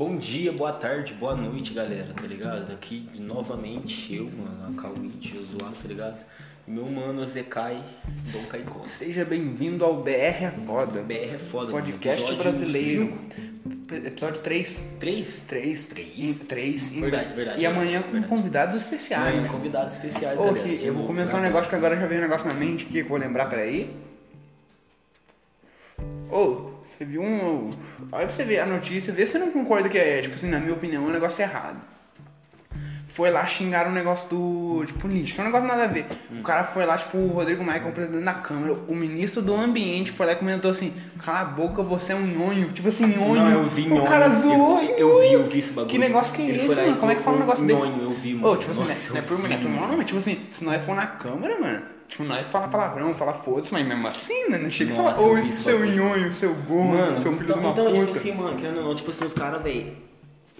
Bom 0.00 0.16
dia, 0.16 0.50
boa 0.50 0.72
tarde, 0.72 1.12
boa 1.12 1.36
noite, 1.36 1.74
galera, 1.74 2.14
tá 2.16 2.26
ligado? 2.26 2.72
Aqui 2.72 3.06
novamente 3.18 4.16
eu, 4.16 4.30
mano, 4.30 4.74
a 4.74 4.80
Cauí, 4.80 5.12
Josuá, 5.20 5.72
tá 5.72 5.86
ligado? 5.86 6.16
E 6.66 6.70
meu 6.70 6.86
mano, 6.86 7.22
Zekai, 7.26 7.84
Dom 8.32 8.42
Caicon. 8.44 8.82
Seja 8.86 9.26
bem-vindo 9.26 9.84
ao 9.84 10.02
BR 10.02 10.10
é 10.10 10.54
Foda. 10.64 11.02
BR 11.02 11.34
é 11.34 11.38
foda, 11.38 11.70
Podcast 11.70 12.24
mano. 12.24 12.36
brasileiro. 12.38 13.18
Episódio 13.92 14.40
3. 14.40 14.80
3? 14.98 15.42
3. 15.46 15.84
Três? 15.84 16.38
3. 16.48 16.88
Verdade, 16.88 17.34
verdade, 17.34 17.60
E 17.60 17.66
amanhã 17.66 18.00
verdade. 18.00 18.26
com 18.26 18.36
convidados 18.36 18.76
especiais. 18.76 19.34
Amanhã, 19.34 19.48
convidados 19.52 19.92
especiais, 19.92 20.40
Ô, 20.40 20.44
galera. 20.44 20.66
que 20.66 20.78
de 20.78 20.86
eu 20.86 20.94
vou 20.94 21.06
comentar 21.08 21.34
um 21.34 21.40
tá? 21.40 21.42
negócio 21.42 21.68
que 21.68 21.76
agora 21.76 21.94
já 22.00 22.06
veio 22.06 22.20
um 22.20 22.24
negócio 22.24 22.48
na 22.48 22.54
mente 22.54 22.86
que 22.86 23.00
eu 23.00 23.06
vou 23.06 23.18
lembrar, 23.18 23.50
peraí. 23.50 23.94
Ô, 26.30 26.69
você 27.00 27.04
viu 27.06 27.22
um. 27.22 27.70
Olha 28.12 28.26
pra 28.26 28.36
você 28.36 28.44
ver 28.44 28.58
a 28.60 28.66
notícia, 28.66 29.10
vê 29.10 29.24
se 29.24 29.32
você 29.32 29.38
não 29.38 29.50
concorda 29.50 29.88
que 29.88 29.96
é, 29.96 30.20
tipo 30.20 30.34
assim, 30.34 30.50
na 30.50 30.60
minha 30.60 30.74
opinião, 30.74 31.02
é 31.04 31.08
um 31.08 31.12
negócio 31.12 31.40
errado. 31.40 31.78
Foi 33.08 33.30
lá 33.30 33.44
xingar 33.46 33.88
um 33.88 33.92
negócio 33.92 34.28
do. 34.28 34.84
de 34.84 34.92
política, 34.92 35.40
é 35.40 35.44
um 35.44 35.46
negócio 35.46 35.66
nada 35.66 35.84
a 35.84 35.86
ver. 35.86 36.06
O 36.30 36.42
cara 36.42 36.64
foi 36.64 36.84
lá, 36.84 36.96
tipo, 36.98 37.16
o 37.16 37.28
Rodrigo 37.28 37.64
Maia, 37.64 37.80
que 37.80 37.86
é 37.86 37.90
o 37.90 37.92
presidente 37.92 38.22
da 38.24 38.34
Câmara, 38.34 38.74
o 38.86 38.94
ministro 38.94 39.40
do 39.42 39.54
Ambiente 39.54 40.12
foi 40.12 40.26
lá 40.26 40.32
e 40.32 40.36
comentou 40.36 40.70
assim: 40.70 40.92
cala 41.24 41.40
a 41.40 41.44
boca, 41.44 41.82
você 41.82 42.12
é 42.12 42.14
um 42.16 42.20
nhonho. 42.26 42.68
Tipo 42.72 42.88
assim, 42.88 43.06
nhonho. 43.06 43.42
Não, 43.42 43.50
eu 43.50 43.64
vi 43.64 43.82
O 43.86 43.94
nhonho. 43.94 44.04
cara 44.04 44.28
zoou. 44.28 44.80
Eu, 44.82 44.98
eu 44.98 45.20
vi, 45.20 45.32
eu 45.32 45.44
vi 45.46 45.58
esse 45.58 45.72
bagulho. 45.72 45.90
Que 45.90 45.98
negócio 45.98 46.34
que 46.34 46.42
é 46.42 46.54
esse, 46.56 46.68
mano? 46.68 46.96
Como 46.98 47.10
é 47.10 47.14
que 47.14 47.22
fala 47.22 47.36
um 47.36 47.40
negócio 47.40 47.64
dele? 47.64 47.78
Nhonho, 47.78 48.02
eu 48.02 48.09
vi, 48.20 48.34
mano. 48.34 48.48
Ô, 48.52 48.56
tipo 48.56 48.70
assim, 48.72 48.84
Nossa, 48.84 49.08
não 49.10 49.16
é 49.16 49.18
eu 49.18 49.22
por 49.24 49.36
vi, 49.36 49.42
não 49.48 49.54
é 49.54 49.56
por 49.58 49.68
mal, 49.70 49.74
mano. 49.80 49.88
não, 49.88 49.96
mas 49.98 50.06
tipo 50.06 50.18
assim, 50.18 50.46
se 50.50 50.64
nós 50.64 50.84
for 50.84 50.94
na 50.96 51.06
câmera, 51.06 51.58
mano, 51.60 51.82
tipo, 52.08 52.24
nós 52.24 52.46
fala 52.48 52.68
palavrão, 52.68 53.14
fala 53.14 53.32
foda-se, 53.34 53.72
mas 53.72 53.86
mesmo 53.86 54.06
assim, 54.08 54.48
né? 54.50 54.58
Não 54.58 54.70
chega 54.70 54.92
e 54.92 54.96
Nossa, 54.96 55.20
fala, 55.20 55.40
esse 55.40 55.60
seu 55.62 55.84
nhonho, 55.84 56.32
seu 56.32 56.54
Mano, 56.54 57.22
seu 57.22 57.32
filho 57.32 57.44
então, 57.44 57.56
de 57.58 57.62
uma 57.64 57.70
então 57.72 57.84
puta. 57.86 58.00
tipo 58.06 58.18
assim, 58.18 58.32
mano, 58.34 58.56
querendo 58.56 58.78
ou 58.78 58.84
não, 58.84 58.94
tipo 58.94 59.10
assim, 59.10 59.24
os 59.24 59.34
caras, 59.34 59.62
velho, 59.62 59.92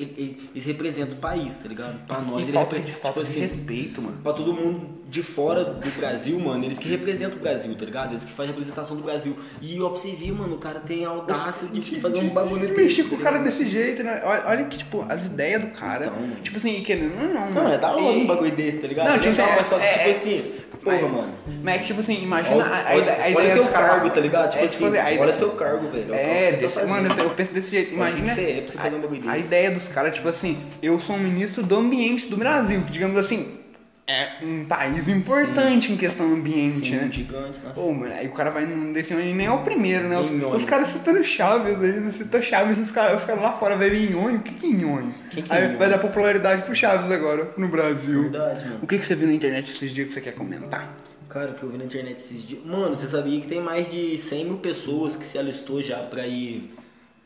eles, 0.02 0.36
eles 0.54 0.64
representam 0.64 1.14
o 1.14 1.20
país, 1.20 1.54
tá 1.54 1.68
ligado? 1.68 2.06
Pra 2.06 2.18
nós, 2.20 2.40
e 2.40 2.42
eles 2.44 2.54
falta, 2.54 2.78
de, 2.78 2.86
tipo 2.86 3.00
falta 3.00 3.22
de 3.22 3.30
assim, 3.30 3.40
respeito, 3.40 4.00
mano. 4.02 4.18
Pra 4.22 4.32
todo 4.32 4.52
mundo 4.52 5.00
de 5.08 5.22
fora 5.22 5.64
do 5.64 5.90
Brasil, 5.98 6.38
mano, 6.38 6.64
eles 6.64 6.78
que 6.78 6.88
representam 6.88 7.36
o 7.38 7.40
Brasil, 7.40 7.74
tá 7.74 7.84
ligado? 7.84 8.12
Eles 8.12 8.22
que 8.24 8.32
fazem 8.32 8.50
a 8.50 8.54
representação 8.54 8.96
do 8.96 9.02
Brasil. 9.02 9.36
E 9.60 9.80
ó, 9.80 9.88
pra 9.90 9.98
você 9.98 10.12
ver, 10.12 10.32
mano, 10.32 10.54
o 10.54 10.58
cara 10.58 10.80
tem 10.80 11.04
a 11.04 11.08
audácia 11.08 11.68
de 11.68 12.00
fazer 12.00 12.18
um 12.18 12.28
bagulho 12.28 12.66
de 12.66 12.72
mexer 12.72 13.04
com 13.04 13.10
tá 13.10 13.16
o 13.16 13.18
cara 13.18 13.38
desse 13.38 13.66
jeito, 13.68 14.02
né? 14.02 14.22
Olha, 14.24 14.42
olha 14.46 14.64
que, 14.66 14.78
tipo, 14.78 15.04
as 15.08 15.26
ideias 15.26 15.60
do 15.60 15.68
cara. 15.68 16.06
Então, 16.06 16.42
tipo 16.42 16.56
assim, 16.56 16.82
que. 16.82 16.94
Não, 16.94 17.28
não, 17.28 17.50
Não, 17.50 17.72
é 17.72 17.78
da 17.78 17.90
hora 17.90 18.00
um 18.00 18.26
bagulho 18.26 18.52
desse, 18.52 18.78
tá 18.78 18.86
ligado? 18.86 19.08
Não, 19.08 19.14
É 19.16 19.18
tipo 19.18 19.40
assim, 19.40 19.52
mas 19.56 19.66
só 19.66 19.78
que, 19.78 19.84
é- 19.84 19.92
tipo 19.92 20.08
é- 20.08 20.10
assim, 20.12 20.52
porra, 20.82 21.08
mano. 21.08 21.34
Mas 21.62 21.74
é 21.74 21.78
que, 21.78 21.86
tipo 21.86 22.00
assim, 22.00 22.22
imagina 22.22 22.56
Olha, 22.56 22.64
a, 22.64 22.90
a, 22.90 22.94
olha, 22.94 23.12
a 23.12 23.20
olha 23.20 23.30
ideia 23.30 23.54
teu 23.54 23.66
cargo, 23.68 24.10
tá 24.10 24.20
ligado? 24.20 24.50
Tipo 24.50 24.62
é, 24.62 24.66
assim, 24.66 24.84
a 24.84 24.88
ideia- 24.88 25.20
olha 25.20 25.32
seu 25.32 25.50
cargo, 25.50 25.88
velho. 25.90 26.14
É, 26.14 26.52
que 26.52 26.68
tá 26.68 26.86
mano, 26.86 27.20
eu, 27.20 27.30
penso 27.30 27.52
desse 27.52 27.70
jeito. 27.70 27.92
Imagina 27.94 28.34
que 28.34 28.40
é 28.40 28.64
você 28.66 28.78
fazer 28.78 28.96
um 28.96 29.00
bagulho 29.00 29.30
a, 29.30 29.38
ideia 29.38 29.70
dos 29.70 29.88
caras, 29.91 30.14
tipo 30.14 30.28
assim, 30.28 30.58
eu 30.83 30.98
sou 31.00 31.16
um 31.16 31.20
ministro 31.20 31.62
do 31.62 31.77
ambiente 31.77 32.27
do 32.27 32.36
Brasil, 32.36 32.83
que 32.83 32.92
digamos 32.92 33.16
assim, 33.16 33.58
é 34.06 34.44
um 34.44 34.64
país 34.64 35.06
importante 35.06 35.92
em 35.92 35.97
questão 35.97 36.32
ambiente, 36.32 36.91
Sim, 36.91 36.97
né? 36.97 37.08
gigante, 37.12 37.60
nossa. 37.60 37.74
Pô, 37.80 37.92
mano, 37.92 38.12
aí 38.12 38.27
o 38.27 38.32
cara 38.32 38.50
vai 38.50 38.66
num 38.66 38.92
desse 38.92 39.14
onde 39.14 39.32
nem 39.32 39.47
é 39.47 39.50
o 39.52 39.62
primeiro, 39.62 40.08
né? 40.08 40.19
Os, 40.19 40.30
os 40.30 40.64
caras 40.64 40.88
citando 40.88 41.22
Chaves 41.22 41.80
aí, 41.80 42.00
né? 42.00 42.12
citando 42.12 42.42
Chaves, 42.42 42.77
os 42.78 42.91
caras 42.91 43.20
os 43.20 43.27
caras 43.27 43.41
lá 43.41 43.52
fora 43.52 43.77
vai 43.77 43.88
nhonho. 43.91 44.38
O 44.38 44.42
que 44.42 44.52
que 44.55 44.66
é 44.66 44.70
nhonho? 44.70 45.14
Que 45.30 45.42
que 45.42 45.52
é 45.52 45.56
aí 45.56 45.66
nhonho? 45.66 45.78
vai 45.78 45.88
dar 45.88 45.98
popularidade 45.98 46.62
pro 46.62 46.75
Chaves 46.75 47.08
agora, 47.10 47.52
no 47.56 47.69
Brasil. 47.69 48.22
Verdade, 48.22 48.64
mano. 48.64 48.78
O 48.82 48.86
que 48.86 48.98
que 48.98 49.06
você 49.06 49.14
viu 49.14 49.28
na 49.28 49.34
internet 49.34 49.70
esses 49.70 49.92
dias 49.92 50.08
que 50.08 50.14
você 50.14 50.20
quer 50.20 50.32
comentar? 50.32 50.92
Cara, 51.28 51.52
o 51.52 51.54
que 51.54 51.62
eu 51.62 51.69
vi 51.69 51.78
na 51.78 51.84
internet 51.84 52.16
esses 52.16 52.42
dias. 52.42 52.64
Mano, 52.64 52.97
você 52.97 53.06
sabia 53.06 53.41
que 53.41 53.47
tem 53.47 53.60
mais 53.60 53.88
de 53.88 54.19
100 54.19 54.44
mil 54.44 54.56
pessoas 54.56 55.14
que 55.14 55.25
se 55.25 55.38
alistou 55.38 55.80
já 55.80 55.98
pra 55.98 56.27
ir. 56.27 56.75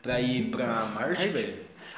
pra 0.03 0.21
ir 0.21 0.51
pra 0.51 0.85
Marte? 0.93 1.27
velho? 1.29 1.53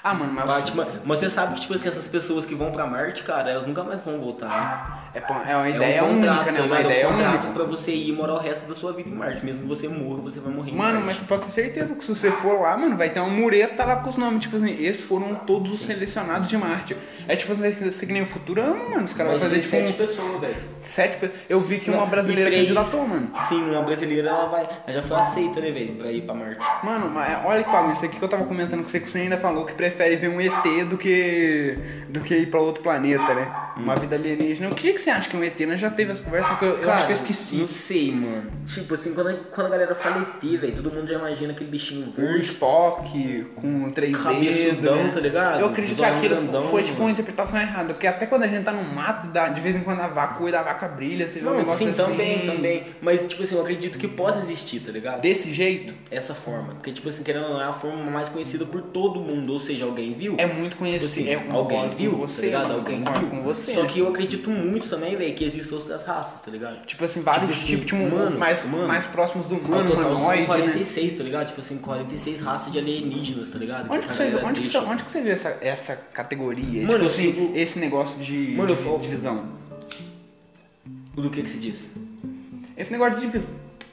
Ah, 0.10 0.14
mano, 0.14 0.32
mas... 0.34 0.66
Tipo, 0.66 0.86
mas 1.04 1.20
você 1.20 1.30
sabe 1.30 1.56
que, 1.56 1.62
tipo 1.62 1.74
assim, 1.74 1.90
essas 1.90 2.08
pessoas 2.08 2.46
que 2.46 2.56
vão 2.56 2.72
pra 2.72 2.86
Marte, 2.86 3.24
cara, 3.24 3.50
elas 3.52 3.66
nunca 3.66 3.84
mais 3.84 4.00
vão 4.02 4.20
voltar. 4.20 5.10
É, 5.14 5.20
pô, 5.20 5.34
é 5.34 5.56
uma 5.56 5.64
né? 5.64 5.70
ideia 5.72 5.96
é 5.98 6.04
um 6.04 6.16
contrato, 6.16 6.38
única, 6.48 6.52
né? 6.52 6.62
Uma 6.62 6.82
ideia 6.82 7.02
é 7.04 7.08
um 7.08 7.12
contrato 7.14 7.44
única. 7.46 7.54
pra 7.54 7.64
você 7.64 7.92
ir 7.92 8.12
morar 8.14 8.34
o 8.36 8.38
resto 8.38 8.68
da 8.68 8.76
sua 8.76 8.94
vida 8.94 9.10
em 9.10 9.14
Marte. 9.14 9.44
Mesmo 9.46 9.62
que 9.64 9.68
você 9.68 9.88
morra, 9.88 10.22
você 10.22 10.40
vai 10.40 10.54
morrer 10.54 10.72
Mano, 10.72 11.02
mas 11.06 11.18
pode 11.18 11.46
ter 11.46 11.52
certeza 11.52 11.96
que 11.96 12.04
se 12.06 12.16
você 12.16 12.32
for 12.32 12.62
lá, 12.62 12.78
mano, 12.78 12.96
vai 12.96 13.10
ter 13.10 13.20
uma 13.20 13.30
mureta 13.30 13.84
lá 13.84 13.98
com 13.98 14.10
os 14.10 14.18
nomes. 14.18 14.42
Tipo 14.44 14.58
assim, 14.58 14.82
esses 14.82 15.04
foram 15.04 15.36
todos 15.36 15.74
os 15.74 15.82
selecionados 15.82 16.48
de 16.48 16.58
Marte. 16.58 16.96
É 17.28 17.36
tipo 17.36 17.54
assim, 17.54 17.92
ser 17.92 18.06
que 18.06 18.14
nem 18.14 18.22
o 18.22 18.26
Futurama, 18.26 18.90
mano. 18.90 19.04
Os 19.06 19.14
caras 19.14 19.34
vão 19.34 19.42
fazer 19.42 19.60
tipo 19.60 19.72
sete 19.72 19.92
um, 19.92 19.96
pessoas, 19.96 20.40
velho. 20.42 20.56
sete 20.84 21.18
pe- 21.18 21.32
Eu 21.50 21.60
vi 21.60 21.80
que 21.80 21.90
uma 21.90 22.06
brasileira 22.06 22.52
candidatou, 22.52 23.08
mano. 23.08 23.32
Sim, 23.50 23.70
uma 23.70 23.82
brasileira, 23.82 24.30
ela 24.30 24.46
vai. 24.48 24.70
Ela 24.86 24.94
já 24.94 25.02
foi 25.02 25.18
aceita, 25.18 25.60
né, 25.60 25.72
velho? 25.72 25.96
Pra 25.96 26.12
ir 26.12 26.22
pra 26.22 26.34
Marte. 26.34 26.66
Mano, 26.84 27.10
mas 27.10 27.46
olha 27.46 27.64
que 27.64 27.92
isso 27.94 28.06
aqui 28.06 28.18
que 28.18 28.24
eu 28.24 28.30
tava 28.30 28.46
comentando 28.46 28.84
com 28.84 28.90
você, 28.90 29.00
que 29.00 29.10
você 29.10 29.20
ainda 29.20 29.38
falou 29.38 29.66
que 29.66 29.74
prefere 29.74 29.97
ver 29.98 30.30
um 30.30 30.40
ET 30.42 30.86
do 30.88 30.98
que 30.98 31.78
do 32.10 32.22
que 32.22 32.36
ir 32.36 32.48
pra 32.48 32.60
outro 32.60 32.82
planeta, 32.82 33.34
né? 33.34 33.52
Uma 33.76 33.96
vida 33.96 34.16
alienígena. 34.16 34.70
O 34.70 34.76
que, 34.76 34.94
que 34.94 35.00
você 35.00 35.10
acha 35.10 35.30
que 35.30 35.36
é 35.36 35.40
um 35.40 35.44
ET? 35.44 35.60
Nós 35.62 35.80
já 35.80 35.90
teve 35.90 36.12
essa 36.14 36.24
conversa 36.24 36.56
que 36.56 36.66
eu, 36.66 36.78
eu 36.80 36.92
acho 36.92 37.06
que 37.06 37.12
eu 37.12 37.16
esqueci. 37.18 37.56
Não 37.58 37.68
sei, 37.68 38.12
mano. 38.12 38.52
Tipo 38.68 38.94
assim, 38.96 39.14
quando 39.14 39.28
a, 39.30 39.34
quando 39.34 39.68
a 39.68 39.70
galera 39.70 39.94
fala 39.96 40.22
ET, 40.22 40.60
velho, 40.60 40.76
todo 40.82 40.92
mundo 40.92 41.08
já 41.08 41.16
imagina 41.20 41.52
aquele 41.54 41.70
bichinho 41.70 42.12
verde. 42.12 42.42
Spock 42.46 43.46
com 43.56 43.92
três 43.92 44.16
Cabeçudão, 44.18 45.04
né? 45.04 45.12
tá 45.14 45.20
ligado? 45.20 45.60
Eu 45.60 45.68
acredito 45.68 45.98
que 45.98 46.06
aquilo 46.06 46.36
grandão, 46.36 46.70
foi 46.70 46.84
tipo 46.84 47.02
uma 47.02 47.12
interpretação 47.12 47.60
errada, 47.60 47.94
porque 47.94 48.08
até 48.08 48.26
quando 48.26 48.44
a 48.44 48.48
gente 48.48 48.64
tá 48.64 48.72
no 48.72 48.84
mato, 48.94 49.28
dá- 49.28 49.50
de 49.50 49.62
vez 49.62 49.76
em 49.76 49.82
quando 49.82 50.00
a 50.02 50.08
vaca 50.08 50.48
e 50.48 50.52
da 50.52 50.62
vaca 50.64 50.88
brilha, 50.88 51.30
você 51.30 51.40
vê 51.40 51.48
um 51.48 51.58
negócio 51.58 51.80
sim, 51.86 51.90
assim. 51.90 52.12
também, 52.12 52.46
também. 52.46 52.84
Mas, 53.02 53.26
tipo 53.26 53.44
assim, 53.44 53.56
eu 53.56 53.62
acredito 53.62 53.98
que 53.98 54.08
possa 54.08 54.40
existir, 54.40 54.80
tá 54.80 54.92
ligado? 54.92 55.22
Desse 55.22 55.54
jeito, 55.54 55.94
Essa 56.10 56.34
forma. 56.34 56.74
Porque, 56.76 56.92
tipo 56.92 57.10
assim, 57.10 57.24
querendo 57.24 57.46
ou 57.46 57.54
não, 57.54 57.62
é 57.62 57.66
a 57.66 57.74
forma 57.74 58.10
mais 58.10 58.30
conhecida 58.30 58.66
por 58.66 58.82
todo 58.82 59.20
mundo. 59.20 59.54
Ou 59.54 59.60
seja, 59.60 59.77
alguém 59.84 60.14
viu? 60.14 60.36
é 60.38 60.46
muito 60.46 60.72
Tipo 60.72 60.80
conhecido. 60.80 61.06
assim, 61.06 61.28
é, 61.30 61.52
alguém 61.52 61.90
com 61.90 61.96
viu, 61.96 62.12
você, 62.18 62.36
tá 62.42 62.42
ligado? 62.48 62.72
Alguém 62.74 63.02
viu. 63.02 63.30
com 63.30 63.42
você. 63.44 63.74
Só 63.74 63.84
né? 63.84 63.90
que 63.90 64.00
eu 64.00 64.08
acredito 64.08 64.50
muito 64.50 64.88
também, 64.90 65.16
velho, 65.16 65.34
que 65.36 65.44
existem 65.44 65.78
outras 65.78 66.04
raças, 66.04 66.40
tá 66.42 66.50
ligado? 66.52 66.86
Tipo 66.86 67.06
assim, 67.06 67.22
vários 67.22 67.54
Tipo 67.56 67.66
tipos, 67.68 67.94
assim, 67.94 68.04
tipo, 68.06 68.16
mano, 68.16 68.38
mais, 68.40 68.66
mano. 68.66 68.88
mais 68.88 69.06
próximos 69.06 69.48
do 69.48 69.56
No 69.56 69.62
humano, 69.62 69.90
total 69.90 70.12
humanoide, 70.16 70.46
são 70.46 70.58
né? 70.58 70.62
46, 70.64 71.14
tá 71.18 71.24
ligado? 71.24 71.48
Tipo 71.48 71.60
assim, 71.62 71.78
46 71.78 72.42
raças 72.42 72.72
de 72.72 72.80
alienígenas, 72.80 73.50
tá 73.50 73.58
ligado? 73.58 73.92
Onde 73.92 74.08
que, 74.08 74.14
você, 74.16 74.24
galera 74.30 74.48
onde, 74.48 74.62
que, 74.62 74.78
onde 74.78 75.04
que 75.04 75.12
você 75.12 75.22
vê 75.22 75.30
essa, 75.32 75.58
essa 75.62 75.96
categoria? 75.96 76.82
Mano, 76.86 76.94
tipo 76.94 77.06
assim, 77.06 77.52
esse 77.56 77.80
negócio 77.80 78.18
de, 78.24 78.56
Mano, 78.56 78.76
de 78.76 78.82
falo- 78.84 79.00
divisão. 79.00 79.46
Do 81.16 81.30
que 81.30 81.42
que 81.42 81.50
se 81.50 81.58
diz? 81.58 81.80
Esse 82.78 82.92
negócio 82.92 83.16
de 83.20 83.26
divis- 83.26 83.48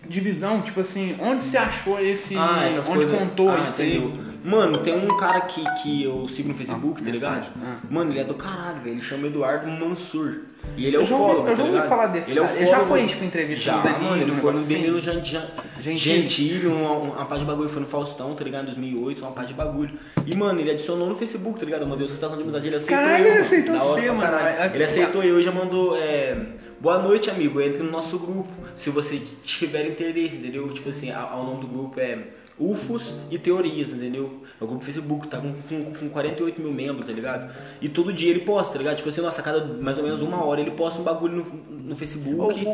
divisão, 0.08 0.62
tipo 0.62 0.80
assim, 0.80 1.16
onde 1.20 1.42
você 1.42 1.56
achou 1.56 2.00
esse. 2.00 2.36
Ah, 2.36 2.64
essas 2.66 2.86
onde 2.86 2.98
coisas. 2.98 3.18
contou 3.18 3.50
ah, 3.50 3.64
isso 3.64 3.82
aí? 3.82 4.20
Mano, 4.44 4.78
tem 4.78 4.94
um 4.94 5.16
cara 5.16 5.38
aqui 5.38 5.64
que 5.82 6.04
eu 6.04 6.28
sigo 6.28 6.48
no 6.48 6.54
Facebook, 6.54 7.00
Ah, 7.00 7.04
tá 7.04 7.10
ligado? 7.10 7.48
Ah. 7.62 7.76
Mano, 7.90 8.10
ele 8.12 8.20
é 8.20 8.24
do 8.24 8.34
caralho, 8.34 8.80
velho. 8.80 8.96
Ele 8.96 9.00
chama 9.00 9.26
Eduardo 9.26 9.70
Mansur. 9.70 10.42
E 10.76 10.86
ele 10.86 10.96
é 10.96 10.98
o 10.98 11.06
follower, 11.06 11.36
eu 11.42 11.46
já 11.50 11.54
tá 11.56 11.62
ouvi 11.62 11.72
ligado? 11.74 11.88
falar 11.88 12.06
desse 12.08 12.30
Ele 12.30 12.38
é 12.38 12.42
o 12.42 12.46
cara. 12.46 12.56
Ele 12.58 12.66
já 12.66 12.80
foi, 12.80 13.06
tipo, 13.06 13.24
entrevista 13.24 13.64
Já, 13.64 13.80
Danilo, 13.80 14.04
mano, 14.10 14.22
ele 14.22 14.32
foi 14.32 14.52
no 14.52 14.60
Danilo 14.64 14.98
assim. 14.98 15.06
Gen- 15.12 15.24
Gen- 15.24 15.46
Gentili. 15.80 15.98
Gentili, 15.98 16.66
uma, 16.66 16.90
uma 16.92 17.24
parte 17.26 17.40
de 17.40 17.44
bagulho 17.46 17.68
foi 17.68 17.80
no 17.82 17.86
Faustão, 17.88 18.34
tá 18.34 18.42
ligado? 18.42 18.62
Em 18.62 18.66
2008, 18.66 19.18
uma 19.22 19.30
parte 19.30 19.48
de 19.48 19.54
bagulho. 19.54 19.92
E, 20.26 20.34
mano, 20.36 20.58
ele 20.60 20.70
adicionou 20.72 21.08
no 21.08 21.14
Facebook, 21.14 21.58
tá 21.58 21.64
ligado? 21.64 21.82
Eu 21.82 21.86
mandei 21.86 22.06
solicitação 22.08 22.36
de 22.36 22.42
amizade, 22.42 22.66
ele 22.66 22.76
aceitou 22.76 22.96
Caralho, 23.04 23.24
eu. 23.24 23.32
ele 23.32 23.40
aceitou 23.42 23.74
hora 23.76 23.84
você, 23.84 24.00
pra 24.02 24.12
mano. 24.14 24.20
caralho. 24.30 24.48
É- 24.62 24.74
Ele 24.74 24.84
aceitou 24.84 25.22
eu 25.22 25.40
e 25.40 25.42
já 25.42 25.52
mandou, 25.52 25.96
é... 25.96 26.36
Boa 26.80 26.98
noite, 26.98 27.30
amigo. 27.30 27.60
Entre 27.62 27.82
no 27.82 27.90
nosso 27.90 28.18
grupo, 28.18 28.48
se 28.76 28.90
você 28.90 29.18
tiver 29.42 29.86
interesse, 29.86 30.36
entendeu? 30.36 30.68
Tipo 30.68 30.90
assim, 30.90 31.10
a- 31.10 31.20
a- 31.20 31.36
o 31.36 31.44
nome 31.44 31.60
do 31.62 31.66
grupo 31.68 31.98
é 32.00 32.18
UFOs 32.58 33.12
e 33.30 33.38
Teorias, 33.38 33.90
entendeu? 33.92 34.42
É 34.60 34.64
o 34.64 34.66
grupo 34.68 34.80
do 34.80 34.84
Facebook, 34.86 35.26
tá 35.26 35.38
com, 35.38 35.52
com, 35.68 35.92
com 35.92 36.08
48 36.08 36.60
mil 36.60 36.72
membros, 36.72 37.04
tá 37.06 37.12
ligado? 37.12 37.52
E 37.82 37.88
todo 37.88 38.12
dia 38.12 38.30
ele 38.30 38.40
posta, 38.40 38.72
tá 38.74 38.78
ligado? 38.78 38.96
Tipo 38.96 39.08
assim, 39.08 39.20
nossa, 39.20 39.40
a 39.40 39.44
cada 39.44 39.64
mais 39.64 39.98
ou 39.98 40.04
menos 40.04 40.20
uma 40.22 40.44
hora 40.44 40.60
ele 40.60 40.70
posta 40.70 41.00
um 41.00 41.04
bagulho 41.04 41.44
no, 41.68 41.88
no 41.88 41.96
Facebook. 41.96 42.64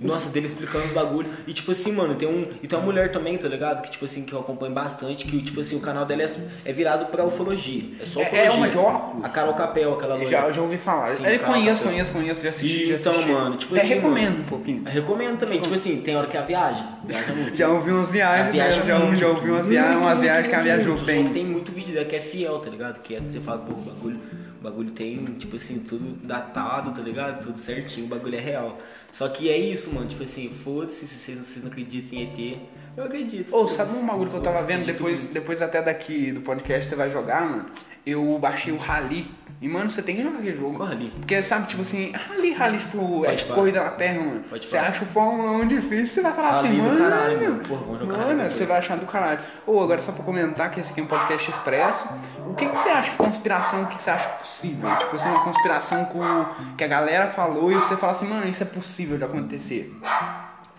Nossa, 0.00 0.28
dele 0.30 0.46
explicando 0.46 0.86
os 0.86 0.92
bagulho. 0.92 1.28
E 1.46 1.52
tipo 1.52 1.70
assim, 1.70 1.92
mano, 1.92 2.14
tem 2.16 2.28
um. 2.28 2.44
E 2.62 2.66
tem 2.66 2.76
uma 2.78 2.84
mulher 2.84 3.12
também, 3.12 3.38
tá 3.38 3.46
ligado? 3.48 3.82
Que 3.82 3.90
tipo 3.90 4.04
assim, 4.04 4.22
que 4.24 4.32
eu 4.32 4.40
acompanho 4.40 4.72
bastante, 4.72 5.24
que 5.26 5.40
tipo 5.42 5.60
assim, 5.60 5.76
o 5.76 5.80
canal 5.80 6.04
dela 6.04 6.22
é, 6.22 6.30
é 6.64 6.72
virado 6.72 7.06
pra 7.06 7.24
ufologia. 7.24 7.84
É 8.00 8.06
só 8.06 8.20
É- 8.20 8.24
ufologia. 8.24 8.48
é 8.48 8.50
uma 8.50 8.68
de 8.68 8.78
óculos? 8.78 9.24
A 9.24 9.28
Carol 9.28 9.54
Capel, 9.54 9.92
aquela 9.94 10.14
loira. 10.16 10.30
Já, 10.30 10.50
já 10.50 10.60
ouvi 10.60 10.76
falar. 10.76 11.10
Sim, 11.10 11.24
Ele 11.24 11.38
cara, 11.38 11.52
conheço, 11.52 11.82
conheço, 11.84 12.12
conheço, 12.12 12.42
já 12.42 12.50
assisti. 12.50 12.88
Já 12.88 12.96
então, 12.96 13.12
assisti. 13.12 13.30
mano, 13.30 13.56
tipo 13.56 13.74
Até 13.74 13.84
assim, 13.84 13.94
recomendo 13.94 14.30
mano. 14.32 14.40
um 14.42 14.46
pouquinho. 14.48 14.82
Eu 14.86 14.92
Recomendo 14.92 15.38
também, 15.38 15.60
tipo 15.60 15.74
assim, 15.74 16.00
tem 16.00 16.16
hora 16.16 16.26
que 16.26 16.40
viaja. 16.42 16.84
Viaja 17.04 17.32
muito. 17.32 17.56
Já 17.56 17.68
ouvi 17.68 17.90
umas 17.92 18.10
viagens, 18.10 18.52
viaja 18.52 18.76
né? 18.76 18.82
Já, 18.98 19.14
já 19.14 19.28
ouvi 19.28 19.50
umas 19.50 19.66
viagens, 19.66 19.96
umas 19.96 20.20
viagens 20.20 20.46
que 20.46 20.54
ela 20.54 20.62
viajou 20.64 20.94
muito. 20.94 21.06
bem. 21.06 21.22
Só 21.22 21.28
que 21.28 21.34
tem 21.34 21.44
muito 21.44 21.72
vídeo 21.72 21.94
dela 21.94 22.06
que 22.06 22.16
é 22.16 22.20
fiel, 22.20 22.58
tá 22.58 22.70
ligado? 22.70 23.02
Que 23.02 23.14
é, 23.14 23.20
você 23.20 23.40
fala, 23.40 23.58
pô, 23.58 23.72
o 23.72 23.76
bagulho, 23.82 24.20
o 24.60 24.62
bagulho 24.62 24.90
tem, 24.90 25.24
tipo 25.38 25.56
assim, 25.56 25.78
tudo 25.80 26.16
datado, 26.26 26.92
tá 26.92 27.00
ligado? 27.02 27.42
Tudo 27.42 27.58
certinho, 27.58 28.06
o 28.06 28.08
bagulho 28.08 28.36
é 28.36 28.40
real. 28.40 28.78
Só 29.10 29.28
que 29.28 29.48
é 29.48 29.58
isso, 29.58 29.92
mano. 29.92 30.06
Tipo 30.06 30.22
assim, 30.22 30.50
foda-se 30.50 31.06
se 31.06 31.14
vocês, 31.16 31.38
vocês 31.38 31.62
não 31.62 31.70
acreditam 31.70 32.18
em 32.18 32.22
ET. 32.22 32.58
Eu 32.96 33.04
acredito. 33.04 33.54
Ô, 33.54 33.60
foda-se. 33.60 33.76
sabe 33.76 33.96
um 33.96 34.06
bagulho 34.06 34.30
que 34.30 34.36
eu 34.36 34.42
tava 34.42 34.62
vendo 34.62 34.84
depois, 34.84 35.18
muito. 35.18 35.32
depois 35.32 35.62
até 35.62 35.80
daqui 35.80 36.30
do 36.32 36.40
podcast 36.40 36.88
você 36.88 36.96
vai 36.96 37.10
jogar, 37.10 37.40
mano? 37.42 37.66
Eu 38.04 38.38
baixei 38.38 38.72
o 38.72 38.76
Rally. 38.76 39.30
E, 39.60 39.68
mano, 39.68 39.88
você 39.88 40.02
tem 40.02 40.16
que 40.16 40.24
jogar 40.24 40.38
aquele 40.40 40.56
jogo. 40.56 40.74
Qual 40.76 40.88
Rally? 40.88 41.10
Porque, 41.16 41.40
sabe, 41.44 41.68
tipo 41.68 41.82
assim, 41.82 42.10
Rally, 42.12 42.52
Rally, 42.52 42.78
tipo, 42.78 42.98
é 43.24 43.28
Pode 43.28 43.36
tipo 43.36 43.48
falar. 43.48 43.60
corrida 43.60 43.84
na 43.84 43.90
terra, 43.90 44.20
mano. 44.20 44.40
Pode 44.50 44.68
Você 44.68 44.76
acha 44.76 45.04
o 45.04 45.06
Fórmula 45.06 45.52
1 45.52 45.66
difícil, 45.68 46.06
você 46.08 46.20
vai 46.20 46.32
falar 46.32 46.50
Rally 46.50 46.68
assim, 46.68 46.76
do 46.76 46.82
mano. 46.82 46.98
caralho, 46.98 47.40
mano. 47.40 47.58
Porra, 47.60 47.80
vamos 47.84 48.00
jogar 48.00 48.16
Mano, 48.18 48.50
você 48.50 48.66
vai 48.66 48.78
achar 48.78 48.98
do 48.98 49.06
caralho. 49.06 49.38
Ô, 49.64 49.80
agora 49.80 50.02
só 50.02 50.10
pra 50.10 50.24
comentar 50.24 50.70
que 50.72 50.80
esse 50.80 50.90
aqui 50.90 51.00
é 51.00 51.04
um 51.04 51.06
podcast 51.06 51.48
expresso. 51.50 52.08
O 52.44 52.54
que, 52.54 52.68
que 52.68 52.76
você 52.76 52.88
acha 52.88 53.10
de 53.12 53.16
conspiração? 53.16 53.84
O 53.84 53.86
que, 53.86 53.96
que 53.96 54.02
você 54.02 54.10
acha 54.10 54.28
possível? 54.30 54.96
Tipo 54.96 55.16
assim, 55.16 55.28
uma 55.28 55.44
conspiração 55.44 56.04
com, 56.06 56.46
que 56.76 56.82
a 56.82 56.88
galera 56.88 57.28
falou 57.28 57.70
e 57.70 57.74
você 57.76 57.96
fala 57.96 58.14
assim, 58.14 58.26
mano, 58.26 58.48
isso 58.48 58.64
é 58.64 58.66
possível 58.66 59.16
de 59.16 59.22
acontecer. 59.22 59.96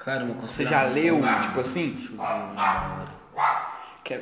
Cara, 0.04 0.24
uma 0.26 0.34
Você 0.34 0.66
já 0.66 0.84
leu, 0.84 1.22
tipo 1.42 1.60
assim? 1.60 1.92
Deixa 1.92 2.12
eu 2.14 2.18
ver 2.18 2.24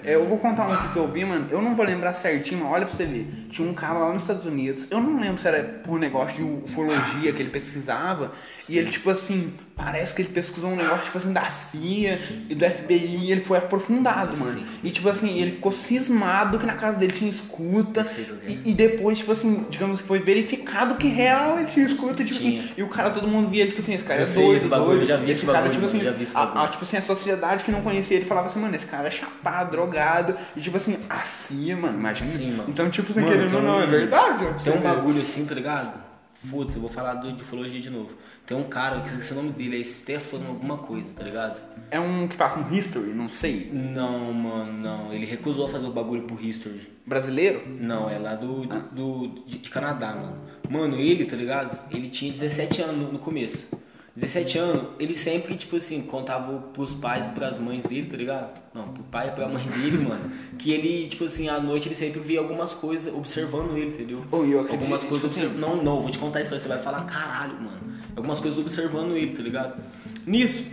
Eu 0.04 0.28
vou 0.28 0.38
contar 0.38 0.68
um 0.68 0.94
que 0.94 0.98
eu 1.00 1.08
vi, 1.08 1.26
mano. 1.26 1.48
Eu 1.50 1.60
não 1.60 1.76
vou 1.76 1.84
lembrar 1.84 2.14
certinho, 2.14 2.64
mas 2.64 2.72
olha 2.72 2.86
pra 2.86 2.96
você 2.96 3.06
ver. 3.06 3.48
Tinha 3.50 3.68
um 3.68 3.74
cara 3.74 3.98
lá 3.98 4.14
nos 4.14 4.22
Estados 4.22 4.46
Unidos. 4.46 4.86
Eu 4.92 5.02
não 5.02 5.20
lembro 5.20 5.42
se 5.42 5.48
era 5.48 5.64
por 5.64 6.00
negócio 6.00 6.38
de 6.38 6.44
ufologia 6.44 7.34
que 7.34 7.42
ele 7.42 7.50
pesquisava. 7.50 8.32
E 8.70 8.78
ele, 8.78 8.92
tipo 8.92 9.10
assim, 9.10 9.54
parece 9.84 10.14
que 10.14 10.22
ele 10.22 10.30
pesquisou 10.30 10.70
um 10.72 10.76
negócio, 10.76 11.06
tipo 11.06 11.18
assim, 11.18 11.34
da 11.34 11.46
CIA 11.46 12.20
e 12.50 12.54
do 12.56 12.66
FBI. 12.66 13.18
E 13.26 13.32
ele 13.32 13.42
foi 13.42 13.58
aprofundado, 13.58 14.38
mano. 14.38 14.60
Sim. 14.60 14.66
E, 14.84 14.92
tipo 14.92 15.10
assim, 15.10 15.40
ele 15.40 15.52
ficou 15.52 15.72
cismado 15.72 16.60
que 16.60 16.66
na 16.66 16.74
casa 16.74 16.98
dele 16.98 17.14
tinha 17.14 17.30
escuta. 17.30 18.04
quê. 18.04 18.26
E, 18.48 18.72
e 18.72 18.74
depois, 18.74 19.18
tipo 19.18 19.32
assim, 19.32 19.66
digamos 19.70 20.00
que 20.02 20.08
foi 20.08 20.20
verificado 20.20 20.96
que 20.96 21.08
real 21.08 21.58
ele 21.60 21.68
tinha 21.68 21.86
escuta. 21.86 22.24
Tipo 22.24 22.40
Tinha. 22.40 22.62
assim, 22.62 22.72
e 22.78 22.84
o 22.84 22.88
cara, 22.88 23.10
todo 23.12 23.28
mundo 23.28 23.50
via 23.50 23.62
ele, 23.62 23.70
tipo 23.72 23.82
assim, 23.82 23.94
esse 23.96 24.04
cara 24.04 24.20
Eu 24.22 24.24
é 24.24 24.28
sei 24.28 24.44
doido, 24.44 24.58
esse 24.60 24.68
bagulho, 24.68 24.90
doido. 24.98 25.06
já 25.08 25.16
vi 25.18 25.24
esse 25.24 25.32
esse 25.34 25.46
cara, 25.46 25.58
bagulho, 25.60 25.74
tipo 25.74 25.86
assim, 25.88 26.00
já 26.04 26.12
vi 26.12 26.24
esse 26.24 26.36
a- 26.38 26.46
bagulho. 26.46 26.64
a- 26.64 26.68
tipo 26.68 26.84
assim, 26.86 26.98
a 26.98 27.02
sociedade 27.02 27.64
que 27.64 27.72
não 27.72 27.82
conhecia 27.82 28.18
ele 28.18 28.26
falava 28.26 28.48
assim, 28.48 28.60
mano, 28.60 28.76
esse 28.76 28.86
cara 28.86 29.08
é 29.08 29.12
chapado, 29.12 29.72
drogado. 29.72 30.36
E 30.56 30.62
tipo 30.62 30.78
assim, 30.78 30.98
assim, 31.10 31.74
mano, 31.76 31.98
imagina. 31.98 32.30
Sim, 32.30 32.52
mano. 32.52 32.66
Então, 32.70 32.90
tipo, 32.90 33.12
assim, 33.12 33.22
Mano, 33.22 33.32
querendo 33.34 33.56
ou 33.56 33.62
não, 33.62 33.82
é 33.82 33.86
verdade. 33.86 34.46
Tem 34.64 34.74
um 34.74 34.82
bagulho 34.82 35.22
assim, 35.22 35.46
tá 35.46 35.56
ligado? 35.56 36.11
Foda-se, 36.50 36.76
eu 36.78 36.82
vou 36.82 36.90
falar 36.90 37.16
do, 37.16 37.32
de 37.34 37.44
ufologia 37.44 37.80
de 37.80 37.90
novo. 37.90 38.10
Tem 38.46 38.58
um 38.58 38.64
cara, 38.64 39.02
que 39.02 39.10
esqueci 39.10 39.32
o 39.32 39.36
nome 39.36 39.52
dele, 39.52 39.80
é 39.80 39.84
Stefano 39.84 40.48
alguma 40.48 40.78
coisa, 40.78 41.08
tá 41.16 41.24
ligado? 41.24 41.60
É 41.92 42.00
um 42.00 42.28
que 42.28 42.36
passa 42.36 42.58
no 42.60 42.76
History, 42.76 43.14
não 43.14 43.30
sei. 43.30 43.70
Não, 43.72 44.34
mano, 44.34 44.74
não. 44.74 45.14
Ele 45.14 45.26
recusou 45.26 45.66
a 45.66 45.70
fazer 45.70 45.86
o 45.86 45.92
bagulho 45.92 46.24
pro 46.24 46.42
History. 46.44 46.90
Brasileiro? 47.06 47.64
Não, 47.80 48.10
é 48.10 48.18
lá 48.18 48.36
do, 48.36 48.66
do, 48.66 48.80
do- 48.92 49.44
de, 49.46 49.60
de 49.60 49.70
Canadá, 49.70 50.14
mano. 50.16 50.38
Mano, 50.70 50.98
ele, 50.98 51.26
tá 51.26 51.36
ligado? 51.36 51.78
Ele 51.92 52.10
tinha 52.10 52.32
17 52.34 52.82
anos 52.82 52.98
no, 52.98 53.12
no 53.14 53.20
começo. 53.20 53.68
17 54.16 54.58
anos, 54.58 54.84
ele 55.00 55.16
sempre, 55.16 55.56
tipo 55.56 55.78
assim, 55.78 56.02
contava 56.02 56.58
pros 56.74 56.94
pais 56.94 57.28
e 57.28 57.30
pras 57.30 57.58
mães 57.58 57.82
dele, 57.84 58.08
tá 58.10 58.18
ligado? 58.18 58.60
Não, 58.74 58.90
pro 58.90 59.04
pai 59.04 59.30
e 59.30 59.32
pra 59.32 59.48
mãe 59.48 59.64
dele, 59.66 60.00
mano. 60.00 60.30
Que 60.60 60.72
ele, 60.72 61.08
tipo 61.08 61.24
assim, 61.26 61.48
à 61.48 61.60
noite 61.62 61.88
ele 61.88 61.96
sempre 61.96 62.20
via 62.20 62.40
algumas 62.40 62.74
coisas 62.74 63.14
observando 63.14 63.78
ele, 63.78 63.92
entendeu? 63.94 64.20
E 64.20 64.52
eu 64.52 64.60
acredito, 64.60 64.72
Algumas 64.72 65.02
tipo 65.02 65.12
coisas 65.14 65.32
assim- 65.32 65.46
observando. 65.46 65.62
Não, 65.78 65.82
não, 65.84 66.02
vou 66.02 66.12
te 66.12 66.18
contar 66.18 66.40
a 66.40 66.42
história, 66.42 66.62
você 66.62 66.68
vai 66.68 66.80
falar, 66.80 67.06
caralho, 67.06 67.54
mano. 67.56 67.80
Algumas 68.16 68.42
coisas 68.42 68.60
observando 68.60 69.16
ele, 69.16 69.34
tá 69.34 69.42
ligado? 69.42 69.82
Nisso, 70.28 70.66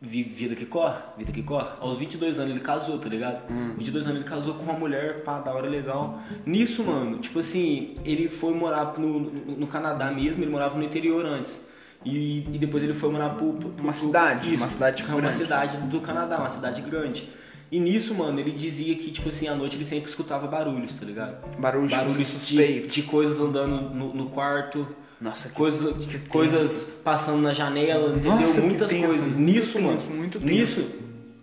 vi- 0.00 0.22
vida 0.22 0.54
que 0.54 0.64
corre, 0.64 0.98
vida 1.18 1.32
que 1.32 1.42
corre. 1.42 1.70
Aos 1.80 1.98
22 1.98 2.38
anos 2.38 2.52
ele 2.52 2.60
casou, 2.60 2.96
tá 3.00 3.08
ligado? 3.08 3.42
Hum. 3.50 3.74
22 3.76 4.06
anos 4.06 4.20
ele 4.20 4.28
casou 4.28 4.54
com 4.54 4.62
uma 4.62 4.74
mulher, 4.74 5.24
pá, 5.24 5.40
da 5.40 5.52
hora 5.52 5.68
legal. 5.68 6.22
Nisso, 6.46 6.84
mano, 6.84 7.18
tipo 7.18 7.40
assim, 7.40 7.96
ele 8.04 8.28
foi 8.28 8.54
morar 8.54 8.94
no, 8.98 9.18
no 9.18 9.66
Canadá 9.66 10.12
mesmo, 10.12 10.44
ele 10.44 10.50
morava 10.52 10.78
no 10.78 10.84
interior 10.84 11.26
antes. 11.26 11.58
E, 12.04 12.46
e 12.52 12.58
depois 12.58 12.82
ele 12.82 12.94
foi 12.94 13.10
morar 13.10 13.30
pro, 13.30 13.52
pro- 13.54 13.72
Uma 13.80 13.92
pro- 13.92 14.00
cidade, 14.00 14.48
isso, 14.54 14.62
uma 14.62 14.68
cidade 14.68 15.02
uma 15.02 15.20
grande. 15.20 15.36
cidade 15.36 15.76
do 15.78 16.00
Canadá, 16.00 16.38
uma 16.38 16.48
cidade 16.48 16.80
grande. 16.82 17.28
E 17.70 17.78
nisso, 17.78 18.14
mano, 18.14 18.38
ele 18.40 18.52
dizia 18.52 18.94
que, 18.94 19.10
tipo 19.10 19.28
assim, 19.28 19.46
à 19.46 19.54
noite 19.54 19.76
ele 19.76 19.84
sempre 19.84 20.08
escutava 20.08 20.46
barulhos, 20.46 20.92
tá 20.94 21.04
ligado? 21.04 21.36
Barulhos 21.58 21.90
barulhos 21.90 22.46
de, 22.46 22.86
de 22.86 23.02
coisas 23.02 23.38
andando 23.40 23.94
no, 23.94 24.14
no 24.14 24.26
quarto. 24.30 24.86
Nossa, 25.20 25.48
que- 25.48 25.54
coisas, 25.54 25.94
coisas 26.28 26.86
passando 27.04 27.42
na 27.42 27.52
janela, 27.52 28.10
entendeu? 28.12 28.30
Nossa, 28.36 28.54
que 28.54 28.60
Muitas 28.60 28.88
tenso, 28.90 29.06
coisas. 29.06 29.36
Nisso, 29.36 29.72
tenso, 29.78 29.80
mano. 30.10 30.30
nisso, 30.40 30.86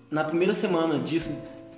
na 0.09 0.23
primeira 0.23 0.53
semana 0.53 0.97
disso, 0.99 1.29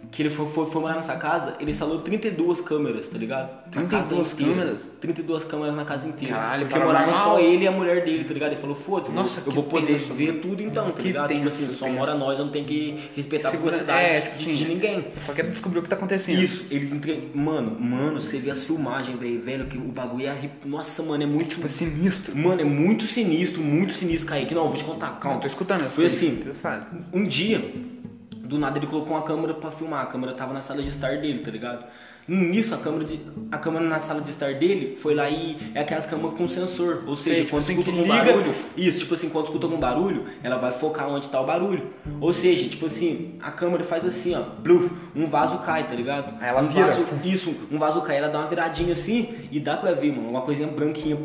que 0.09 0.21
ele 0.23 0.29
foi, 0.29 0.45
foi, 0.47 0.65
foi 0.67 0.81
morar 0.81 0.95
nessa 0.95 1.15
casa, 1.17 1.55
ele 1.59 1.69
instalou 1.71 1.99
32 1.99 2.61
câmeras, 2.61 3.07
tá 3.07 3.17
ligado? 3.17 3.49
Na 3.65 3.71
32 3.71 3.89
casa 3.89 4.15
inteira. 4.33 4.51
câmeras? 4.53 4.89
32 5.01 5.43
câmeras 5.43 5.75
na 5.75 5.83
casa 5.85 6.07
inteira. 6.07 6.33
Caralho, 6.33 6.65
Porque 6.67 6.79
morava 6.83 7.13
só 7.13 7.39
ele 7.39 7.65
e 7.65 7.67
a 7.67 7.71
mulher 7.71 8.05
dele, 8.05 8.23
tá 8.23 8.33
ligado? 8.33 8.51
Ele 8.53 8.61
falou, 8.61 8.75
foda-se, 8.75 9.11
eu 9.45 9.51
vou 9.51 9.63
poder 9.63 9.99
tenso, 9.99 10.13
ver 10.13 10.39
tudo 10.39 10.63
então, 10.63 10.91
tá 10.91 11.01
ligado? 11.03 11.27
tipo 11.29 11.43
tenso, 11.43 11.63
assim, 11.65 11.73
só 11.73 11.89
mora 11.89 12.15
nós, 12.15 12.39
eu 12.39 12.45
não 12.45 12.51
tenho 12.53 12.65
que 12.65 12.97
respeitar 13.15 13.49
a 13.49 13.51
Segura- 13.51 13.71
privacidade 13.77 14.05
é, 14.05 14.21
tipo 14.21 14.37
de, 14.37 14.43
assim, 14.43 14.53
de 14.53 14.65
ninguém. 14.65 14.95
Eu 15.15 15.21
só 15.25 15.33
quero 15.33 15.49
descobrir 15.51 15.79
o 15.79 15.83
que 15.83 15.89
tá 15.89 15.95
acontecendo. 15.97 16.39
Isso, 16.41 16.65
eles 16.71 16.93
entregam. 16.93 17.23
Mano, 17.35 17.77
mano, 17.79 18.19
você 18.19 18.39
vê 18.39 18.49
as 18.49 18.63
filmagens, 18.63 19.19
velho, 19.19 19.41
velho, 19.41 19.65
que 19.65 19.77
o 19.77 19.81
bagulho 19.81 20.25
é. 20.27 20.49
Nossa, 20.65 21.03
mano, 21.03 21.21
é 21.21 21.25
muito. 21.25 21.49
Tipo, 21.55 21.65
é 21.65 21.69
sinistro. 21.69 22.35
Mano, 22.35 22.61
é 22.61 22.63
muito 22.63 23.05
sinistro, 23.05 23.61
muito 23.61 23.93
sinistro, 23.93 24.27
Kaique. 24.29 24.55
Não, 24.55 24.63
eu 24.63 24.69
vou 24.69 24.77
te 24.77 24.85
contar, 24.85 25.19
calma. 25.19 25.33
Não, 25.35 25.41
tô 25.41 25.47
escutando. 25.47 25.81
eu 25.83 25.89
Foi 25.89 26.05
assim, 26.05 26.41
um 27.13 27.25
dia, 27.25 27.59
do 28.47 28.57
nada 28.57 28.77
ele 28.79 28.87
colocou 28.87 29.13
uma 29.15 29.23
câmera 29.23 29.53
pra 29.53 29.69
filmar. 29.71 30.03
A 30.03 30.05
câmera 30.07 30.33
tava 30.33 30.53
na 30.53 30.61
sala 30.61 30.81
de 30.81 30.89
estar 30.89 31.17
dele, 31.17 31.39
tá 31.39 31.51
ligado? 31.51 31.85
Nisso, 32.29 32.75
a 32.75 32.77
câmera, 32.77 33.05
de, 33.05 33.21
a 33.49 33.57
câmera 33.57 33.85
na 33.85 34.01
sala 34.01 34.19
de 34.19 34.31
estar 34.31 34.53
dele 34.55 34.97
foi 35.01 35.15
lá 35.15 35.29
e 35.29 35.57
é 35.73 35.79
aquelas 35.79 36.05
câmeras 36.05 36.37
com 36.37 36.45
sensor. 36.45 37.03
Ou 37.07 37.15
seja, 37.15 37.35
Sei, 37.35 37.45
tipo 37.45 37.51
quando 37.55 37.63
assim, 37.63 37.71
escuta 37.79 37.91
algum 37.91 38.07
barulho. 38.07 38.55
Isso, 38.75 38.99
tipo 38.99 39.13
assim, 39.13 39.29
quando 39.29 39.45
escuta 39.45 39.65
algum 39.65 39.79
barulho, 39.79 40.25
ela 40.43 40.57
vai 40.57 40.71
focar 40.73 41.07
onde 41.07 41.29
tá 41.29 41.39
o 41.39 41.45
barulho. 41.45 41.87
Ou 42.19 42.33
seja, 42.33 42.67
tipo 42.67 42.87
assim, 42.87 43.35
a 43.41 43.49
câmera 43.49 43.85
faz 43.85 44.05
assim, 44.05 44.35
ó, 44.35 44.41
blue, 44.41 44.89
um 45.15 45.25
vaso 45.25 45.59
cai, 45.59 45.87
tá 45.87 45.95
ligado? 45.95 46.33
Aí 46.41 46.49
ela 46.49 46.61
um 46.63 46.67
vira. 46.67 46.87
Vaso, 46.87 47.05
isso, 47.23 47.55
um 47.71 47.79
vaso 47.79 48.01
cai, 48.01 48.17
ela 48.17 48.27
dá 48.27 48.39
uma 48.39 48.47
viradinha 48.49 48.91
assim 48.91 49.47
e 49.49 49.57
dá 49.57 49.77
pra 49.77 49.93
ver, 49.93 50.11
mano, 50.13 50.29
uma 50.29 50.41
coisinha 50.41 50.67
branquinha 50.67 51.17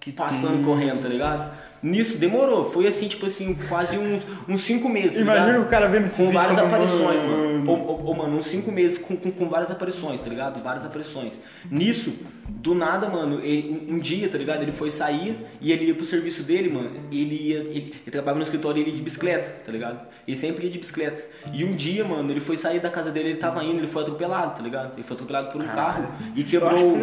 Que 0.00 0.10
passando, 0.10 0.52
tenso. 0.52 0.64
correndo, 0.64 1.02
tá 1.02 1.08
ligado? 1.08 1.52
Nisso 1.84 2.16
demorou, 2.16 2.64
foi 2.64 2.86
assim, 2.86 3.06
tipo 3.08 3.26
assim, 3.26 3.54
quase 3.68 3.98
uns, 3.98 4.22
uns 4.48 4.62
cinco 4.62 4.88
meses. 4.88 5.12
tá 5.12 5.20
Imagina 5.20 5.46
ligado? 5.48 5.66
o 5.66 5.68
cara 5.68 5.86
vendo 5.86 6.08
Com 6.16 6.30
várias 6.32 6.56
aparições, 6.56 7.20
mano. 7.20 7.70
Ô, 7.70 7.74
ô, 7.74 8.10
ô, 8.10 8.14
mano, 8.14 8.38
uns 8.38 8.46
cinco 8.46 8.72
meses 8.72 8.96
com, 8.96 9.14
com, 9.14 9.30
com 9.30 9.48
várias 9.50 9.70
aparições, 9.70 10.18
tá 10.18 10.26
ligado? 10.30 10.62
Várias 10.62 10.86
aparições. 10.86 11.38
Nisso, 11.70 12.14
do 12.48 12.74
nada, 12.74 13.08
mano, 13.08 13.40
ele- 13.42 13.86
um, 13.88 13.98
dia, 13.98 14.28
tá 14.28 14.36
ligado? 14.36 14.62
Ele 14.62 14.72
foi 14.72 14.90
sair 14.90 15.36
e 15.60 15.72
ele 15.72 15.86
ia 15.86 15.94
pro 15.94 16.04
serviço 16.04 16.42
dele, 16.42 16.68
mano. 16.68 16.90
Ele 17.10 17.34
ia. 17.34 17.58
Ele, 17.60 17.94
ele 18.02 18.10
trabalhava 18.10 18.38
no 18.38 18.42
escritório 18.44 18.80
ele 18.82 18.90
ia 18.90 18.96
de 18.96 19.02
bicicleta, 19.02 19.50
tá 19.64 19.72
ligado? 19.72 20.00
Ele 20.26 20.36
sempre 20.36 20.64
ia 20.64 20.70
de 20.70 20.78
bicicleta. 20.78 21.22
E 21.52 21.64
um 21.64 21.74
dia, 21.74 22.04
mano, 22.04 22.30
ele 22.30 22.40
foi 22.40 22.56
sair 22.56 22.80
da 22.80 22.90
casa 22.90 23.10
dele, 23.10 23.30
ele 23.30 23.38
tava 23.38 23.62
indo, 23.64 23.78
ele 23.78 23.86
foi 23.86 24.02
atropelado, 24.02 24.56
tá 24.56 24.62
ligado? 24.62 24.92
Ele 24.94 25.02
foi 25.02 25.14
atropelado 25.14 25.50
por 25.52 25.60
um 25.62 25.66
carro 25.68 26.06
e 26.34 26.42
quebrou. 26.44 26.70
acho 26.70 26.84
que 26.94 26.98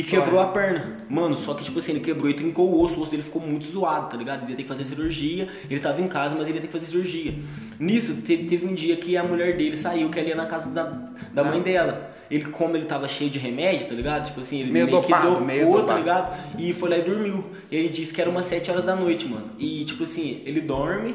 e 0.00 0.02
quebrou 0.02 0.40
a 0.40 0.46
perna. 0.48 0.98
Mano, 1.08 1.36
só 1.36 1.54
que, 1.54 1.64
tipo 1.64 1.78
assim, 1.78 1.92
ele 1.92 2.00
quebrou 2.00 2.28
e 2.30 2.34
trincou 2.34 2.70
o 2.70 2.82
osso, 2.82 2.98
o 2.98 3.02
osso 3.02 3.10
dele 3.10 3.22
ficou 3.22 3.40
muito 3.42 3.66
zoado, 3.66 4.10
tá 4.10 4.16
ligado? 4.16 4.42
Ele 4.42 4.50
ia 4.52 4.56
ter 4.56 4.62
que 4.62 4.68
fazer 4.68 4.84
cirurgia. 4.84 5.48
Ele 5.68 5.80
tava 5.80 6.00
em 6.00 6.08
casa, 6.08 6.34
mas 6.34 6.46
ele 6.48 6.56
ia 6.56 6.60
ter 6.60 6.66
que 6.66 6.72
fazer 6.72 6.86
cirurgia. 6.86 7.34
Nisso, 7.78 8.14
teve, 8.24 8.44
teve 8.44 8.66
um 8.66 8.74
dia 8.74 8.96
que 8.96 9.16
a 9.16 9.22
mulher 9.24 9.56
dele 9.56 9.76
saiu, 9.76 10.08
que 10.10 10.18
ela 10.18 10.28
ia 10.28 10.34
na 10.36 10.46
casa 10.46 10.70
da, 10.70 10.84
da 11.32 11.42
mãe 11.44 11.60
dela. 11.60 12.13
Ele, 12.34 12.46
como 12.46 12.76
ele 12.76 12.84
tava 12.84 13.06
cheio 13.06 13.30
de 13.30 13.38
remédio, 13.38 13.86
tá 13.86 13.94
ligado? 13.94 14.26
Tipo 14.26 14.40
assim, 14.40 14.58
ele 14.58 14.72
Meio 14.72 14.86
meio, 14.86 15.00
dopado, 15.00 15.22
que 15.22 15.28
dopou, 15.30 15.46
meio 15.46 15.82
tá 15.84 15.96
ligado? 15.96 16.36
E 16.58 16.72
foi 16.72 16.90
lá 16.90 16.98
e 16.98 17.02
dormiu. 17.02 17.44
Ele 17.70 17.88
disse 17.88 18.12
que 18.12 18.20
era 18.20 18.28
umas 18.28 18.46
7 18.46 18.72
horas 18.72 18.84
da 18.84 18.96
noite, 18.96 19.28
mano. 19.28 19.50
E, 19.56 19.84
tipo 19.84 20.02
assim, 20.02 20.42
ele 20.44 20.60
dorme 20.60 21.14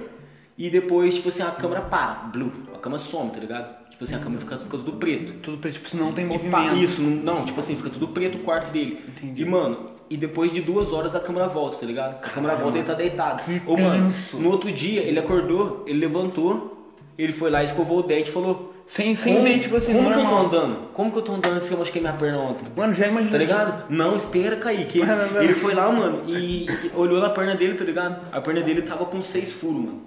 e 0.58 0.70
depois, 0.70 1.16
tipo 1.16 1.28
assim, 1.28 1.42
a 1.42 1.52
câmera 1.52 1.82
para, 1.82 2.30
blue. 2.32 2.54
A 2.74 2.78
câmera 2.78 3.02
some, 3.02 3.32
tá 3.32 3.40
ligado? 3.40 3.90
Tipo 3.90 4.06
assim, 4.06 4.16
a 4.16 4.20
câmera 4.20 4.40
fica, 4.40 4.58
fica 4.60 4.78
tudo 4.78 4.94
preto. 4.94 5.34
Tudo 5.42 5.58
preto, 5.58 5.74
tipo, 5.74 5.90
se 5.90 5.98
não 5.98 6.14
tem 6.14 6.24
E 6.24 6.28
movimento. 6.30 6.78
Isso, 6.78 7.02
não, 7.02 7.36
não, 7.36 7.46
tipo 7.46 7.60
assim, 7.60 7.76
fica 7.76 7.90
tudo 7.90 8.08
preto 8.08 8.38
o 8.38 8.42
quarto 8.42 8.72
dele. 8.72 9.04
Entendi. 9.10 9.42
E, 9.42 9.46
mano, 9.46 9.90
e 10.10 10.16
depois 10.16 10.54
de 10.54 10.62
duas 10.62 10.94
horas 10.94 11.16
a 11.16 11.20
câmera 11.20 11.48
volta, 11.50 11.78
tá 11.78 11.86
ligado? 11.86 12.16
A 12.16 12.30
câmera 12.30 12.56
volta 12.56 12.78
e 12.78 12.80
ele 12.80 12.88
tá 12.88 12.94
deitado. 12.94 13.44
Que 13.44 13.62
Ô, 13.68 13.76
mano, 13.76 14.14
no 14.36 14.50
outro 14.50 14.72
dia 14.72 15.02
ele 15.02 15.20
acordou, 15.20 15.84
ele 15.86 16.00
levantou, 16.00 16.94
ele 17.18 17.34
foi 17.34 17.50
lá, 17.50 17.62
escovou 17.62 18.00
o 18.00 18.04
dente 18.04 18.30
e 18.30 18.32
falou. 18.32 18.69
Sem, 18.92 19.16
sem 19.16 19.34
como, 19.36 19.46
ver, 19.46 19.60
tipo 19.60 19.76
assim, 19.76 19.94
Como 19.94 20.08
que 20.12 20.14
eu 20.18 20.24
tô 20.24 20.24
normal. 20.32 20.46
andando? 20.48 20.76
Como 20.94 21.12
que 21.12 21.18
eu 21.20 21.22
tô 21.22 21.34
andando 21.36 21.60
se 21.60 21.72
eu 21.72 21.78
machuquei 21.78 22.02
minha 22.02 22.14
perna 22.14 22.40
ontem? 22.40 22.66
Mano, 22.76 22.92
já 22.96 23.06
imagina. 23.08 23.32
Tá 23.32 23.38
ligado? 23.38 23.84
Não, 23.88 24.16
espera. 24.16 24.56
Ele, 24.72 25.06
Vai, 25.06 25.16
vai, 25.16 25.28
vai. 25.28 25.44
ele 25.44 25.54
foi 25.54 25.76
lá, 25.76 25.92
mano, 25.92 26.24
e, 26.28 26.66
olhou 26.96 27.20
na 27.22 27.30
perna 27.30 27.56
dele, 27.56 27.76
tá 27.76 27.84
ligado? 27.84 28.20
A 28.32 28.42
perna 28.42 28.62
dele 28.62 28.82
tava 28.82 29.06
com 29.06 29.22
seis 29.22 29.52
furos, 29.52 29.78
mano. 29.86 30.02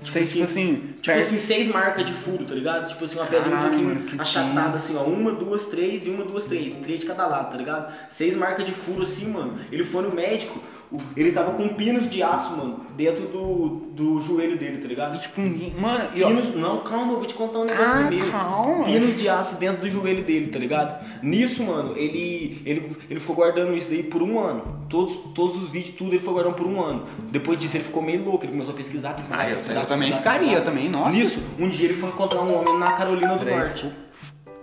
Seis, 0.00 0.32
tipo 0.32 0.44
assim, 0.44 0.74
Tipo 0.76 1.02
perto- 1.06 1.20
assim, 1.26 1.38
seis 1.38 1.66
marcas 1.68 2.04
de 2.04 2.12
furo, 2.12 2.44
tá 2.44 2.54
ligado? 2.54 2.88
Tipo 2.88 3.04
assim, 3.06 3.16
uma 3.16 3.26
pedra 3.26 3.54
um 3.56 3.60
pouquinho 3.62 3.84
mano, 3.88 4.00
que 4.02 4.20
achatada, 4.20 4.76
assim, 4.76 4.94
ó. 4.96 5.02
Uma, 5.04 5.32
duas, 5.32 5.64
três 5.66 6.06
e 6.06 6.10
uma, 6.10 6.24
duas, 6.24 6.44
três. 6.44 6.74
Três 6.76 7.00
de 7.00 7.06
cada 7.06 7.26
lado, 7.26 7.50
tá 7.50 7.56
ligado? 7.56 7.90
Seis 8.10 8.34
marcas 8.36 8.66
de 8.66 8.72
furo 8.72 9.02
assim, 9.02 9.26
mano. 9.26 9.58
Ele 9.72 9.82
foi 9.84 10.02
no 10.02 10.10
médico, 10.14 10.58
ele 11.16 11.32
tava 11.32 11.52
com 11.52 11.68
pinos 11.68 12.08
de 12.08 12.22
aço, 12.22 12.56
mano, 12.56 12.80
dentro 12.96 13.26
do, 13.26 13.68
do 13.92 14.22
joelho 14.22 14.56
dele, 14.58 14.78
tá 14.78 14.88
ligado? 14.88 15.16
E 15.16 15.20
tipo, 15.20 15.40
mano, 15.80 16.08
e 16.14 16.22
ó, 16.22 16.28
Pinos, 16.28 16.54
não, 16.56 16.80
calma, 16.80 17.12
eu 17.12 17.18
vou 17.18 17.26
te 17.26 17.34
contar 17.34 17.58
um 17.60 17.64
negócio 17.64 17.86
Ah, 17.92 18.06
primeiro. 18.06 18.30
calma. 18.30 18.84
Pinos 18.84 19.16
de 19.16 19.28
aço 19.28 19.56
dentro 19.56 19.82
do 19.82 19.90
joelho 19.90 20.24
dele, 20.24 20.48
tá 20.48 20.58
ligado? 20.58 21.04
Nisso, 21.22 21.62
mano, 21.62 21.96
ele, 21.96 22.62
ele, 22.64 22.96
ele 23.10 23.20
ficou 23.20 23.36
guardando 23.36 23.74
isso 23.76 23.90
daí 23.90 24.02
por 24.02 24.22
um 24.22 24.38
ano. 24.40 24.78
Todos, 24.88 25.14
todos 25.34 25.62
os 25.62 25.68
vídeos, 25.70 25.94
tudo 25.96 26.10
ele 26.12 26.18
foi 26.20 26.32
guardando 26.32 26.54
por 26.54 26.66
um 26.66 26.80
ano. 26.80 27.04
Depois 27.30 27.58
disso 27.58 27.76
ele 27.76 27.84
ficou 27.84 28.02
meio 28.02 28.24
louco, 28.24 28.44
ele 28.44 28.52
começou 28.52 28.72
a 28.72 28.76
pesquisar, 28.76 29.12
pesquisar, 29.12 29.38
Ah, 29.40 29.48
eu- 29.50 29.56
pesquisar. 29.56 29.80
eu 29.80 29.86
também 29.86 30.08
pesquisar, 30.10 30.32
ficaria, 30.32 30.40
pesquisar. 30.56 30.60
eu 30.60 30.64
também, 30.64 30.88
nossa. 30.88 31.10
Nisso, 31.16 31.42
um 31.58 31.68
dia 31.68 31.84
ele 31.84 31.94
foi 31.94 32.08
encontrar 32.08 32.40
um 32.40 32.58
homem 32.58 32.78
na 32.78 32.92
Carolina 32.92 33.36
do 33.36 33.44
Norte. 33.44 33.92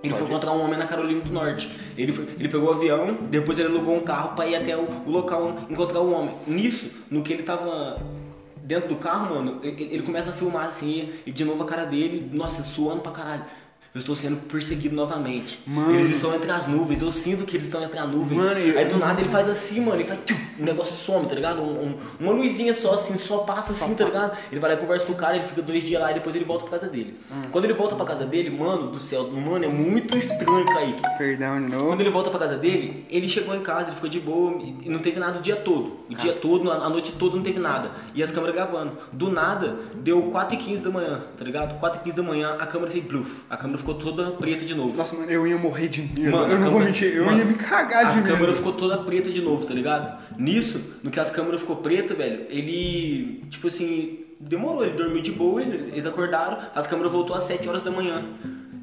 Ele 0.05 0.13
foi 0.13 0.27
encontrar 0.27 0.51
um 0.53 0.61
homem 0.63 0.77
na 0.77 0.85
Carolina 0.85 1.21
do 1.21 1.31
Norte. 1.31 1.69
Ele, 1.97 2.11
foi- 2.11 2.27
ele 2.39 2.49
pegou 2.49 2.69
o 2.69 2.73
avião, 2.73 3.13
depois 3.29 3.57
ele 3.59 3.67
alugou 3.69 3.95
um 3.95 4.01
carro 4.01 4.35
pra 4.35 4.47
ir 4.47 4.55
até 4.55 4.75
o, 4.77 4.87
o 5.05 5.09
local 5.11 5.55
encontrar 5.69 5.99
o 6.01 6.11
homem. 6.11 6.35
Nisso, 6.47 6.89
no 7.09 7.21
que 7.21 7.33
ele 7.33 7.43
tava 7.43 7.99
dentro 8.57 8.89
do 8.89 8.95
carro, 8.95 9.35
mano, 9.35 9.59
ele, 9.63 9.89
ele 9.91 10.03
começa 10.03 10.31
a 10.31 10.33
filmar 10.33 10.65
assim, 10.65 11.11
e 11.25 11.31
de 11.31 11.45
novo 11.45 11.63
a 11.63 11.65
cara 11.67 11.85
dele, 11.85 12.29
nossa, 12.33 12.63
suando 12.63 13.01
pra 13.01 13.11
caralho. 13.11 13.45
Eu 13.95 13.99
estou 13.99 14.13
sendo 14.13 14.35
perseguido 14.35 14.93
novamente. 14.93 15.57
Mano. 15.65 15.91
Eles 15.95 16.09
estão 16.11 16.35
entre 16.35 16.51
as 16.51 16.67
nuvens, 16.67 17.01
eu 17.01 17.09
sinto 17.09 17.45
que 17.45 17.55
eles 17.55 17.67
estão 17.67 17.81
entre 17.81 17.97
as 17.97 18.09
nuvens. 18.11 18.43
Mano, 18.43 18.59
eu- 18.59 18.77
Aí 18.77 18.83
do 18.83 18.97
nada 18.97 19.21
ele 19.21 19.29
faz 19.29 19.47
assim, 19.47 19.79
mano, 19.79 19.95
ele 19.95 20.03
faz 20.03 20.19
tchum, 20.25 20.35
um 20.59 20.65
negócio 20.65 20.93
some, 20.93 21.25
tá 21.29 21.33
ligado? 21.33 21.61
Um- 21.61 21.81
um- 21.87 21.97
uma 22.19 22.33
luzinha 22.33 22.73
só, 22.73 22.95
assim, 22.95 23.17
só 23.17 23.37
passa 23.39 23.71
assim, 23.71 23.95
tá 23.95 24.03
ligado? 24.03 24.37
Ele 24.51 24.59
vai 24.59 24.71
lá 24.71 24.75
e 24.75 24.79
conversa 24.81 25.05
com 25.05 25.13
o 25.13 25.15
cara, 25.15 25.37
ele 25.37 25.45
fica 25.47 25.61
dois 25.61 25.81
dias 25.81 26.01
lá 26.01 26.11
e 26.11 26.15
depois 26.15 26.35
ele 26.35 26.43
volta 26.43 26.65
pra 26.65 26.77
casa 26.77 26.91
dele. 26.91 27.17
Hum. 27.31 27.43
Quando 27.53 27.63
ele 27.63 27.73
volta 27.73 27.95
pra 27.95 28.05
casa 28.05 28.25
dele, 28.25 28.49
mano 28.49 28.91
do 28.91 28.99
céu, 28.99 29.31
mano, 29.31 29.63
é 29.63 29.69
muito 29.69 30.17
estranho, 30.17 30.65
Kaique. 30.65 31.01
perdão 31.17 31.65
de 31.65 31.73
Quando 31.77 32.01
ele 32.01 32.09
volta 32.09 32.29
pra 32.29 32.39
casa 32.39 32.57
dele, 32.57 33.05
ele 33.09 33.29
chegou 33.29 33.55
em 33.55 33.61
casa, 33.61 33.85
ele 33.87 33.95
ficou 33.95 34.09
de 34.09 34.19
boa 34.19 34.61
e 34.83 34.89
não 34.89 34.99
teve 34.99 35.21
nada 35.21 35.39
o 35.39 35.41
dia 35.41 35.55
todo. 35.55 35.99
O 36.09 36.13
dia 36.15 36.33
todo, 36.33 36.69
a 36.69 36.89
noite 36.89 37.13
toda 37.13 37.37
não 37.37 37.43
teve 37.43 37.61
nada. 37.61 37.91
E 38.13 38.21
as 38.21 38.29
câmeras 38.29 38.53
gravando. 38.55 38.97
Do 39.13 39.31
nada, 39.31 39.77
deu 39.95 40.21
4h15 40.23 40.81
da 40.83 40.89
manhã, 40.91 41.21
tá 41.37 41.45
ligado? 41.45 41.79
4h15 41.79 42.13
da 42.13 42.23
manhã, 42.23 42.57
a 42.59 42.67
câmera 42.67 42.91
fez 42.91 43.01
bluff. 43.05 43.31
A 43.49 43.55
câmera 43.55 43.84
ficou 43.85 43.93
toda 43.95 44.31
preta 44.31 44.65
de 44.65 44.73
novo. 44.73 44.97
Nossa, 44.97 45.15
mano, 45.15 45.29
eu 45.29 45.45
ia 45.45 45.57
morrer 45.57 45.87
de 45.87 46.01
medo. 46.01 46.31
Mano, 46.31 46.53
eu 46.53 46.59
não 46.59 46.71
vou 46.71 46.79
câmera- 46.79 46.85
mentir, 46.85 47.15
eu 47.15 47.25
mano, 47.25 47.37
ia 47.37 47.45
me 47.45 47.53
cagar 47.53 48.05
de 48.05 48.09
As 48.11 48.15
medo. 48.17 48.27
câmeras 48.29 48.55
ficou 48.57 48.73
toda 48.73 48.97
preta 48.97 49.29
de 49.29 49.41
novo, 49.41 49.63
tá 49.65 49.73
ligado? 49.73 50.17
Nisso, 50.37 50.81
no 51.03 51.11
que 51.11 51.19
as 51.19 51.29
câmeras 51.29 51.61
ficou 51.61 51.75
preta, 51.77 52.15
velho, 52.15 52.45
ele, 52.49 53.43
tipo 53.51 53.67
assim, 53.67 54.19
demorou, 54.39 54.83
ele 54.83 54.95
dormiu 54.97 55.21
de 55.21 55.31
boa, 55.31 55.61
ele- 55.61 55.91
eles 55.91 56.05
acordaram, 56.05 56.57
as 56.73 56.87
câmeras 56.87 57.11
voltou 57.11 57.35
às 57.35 57.43
7 57.43 57.69
horas 57.69 57.83
da 57.83 57.91
manhã. 57.91 58.23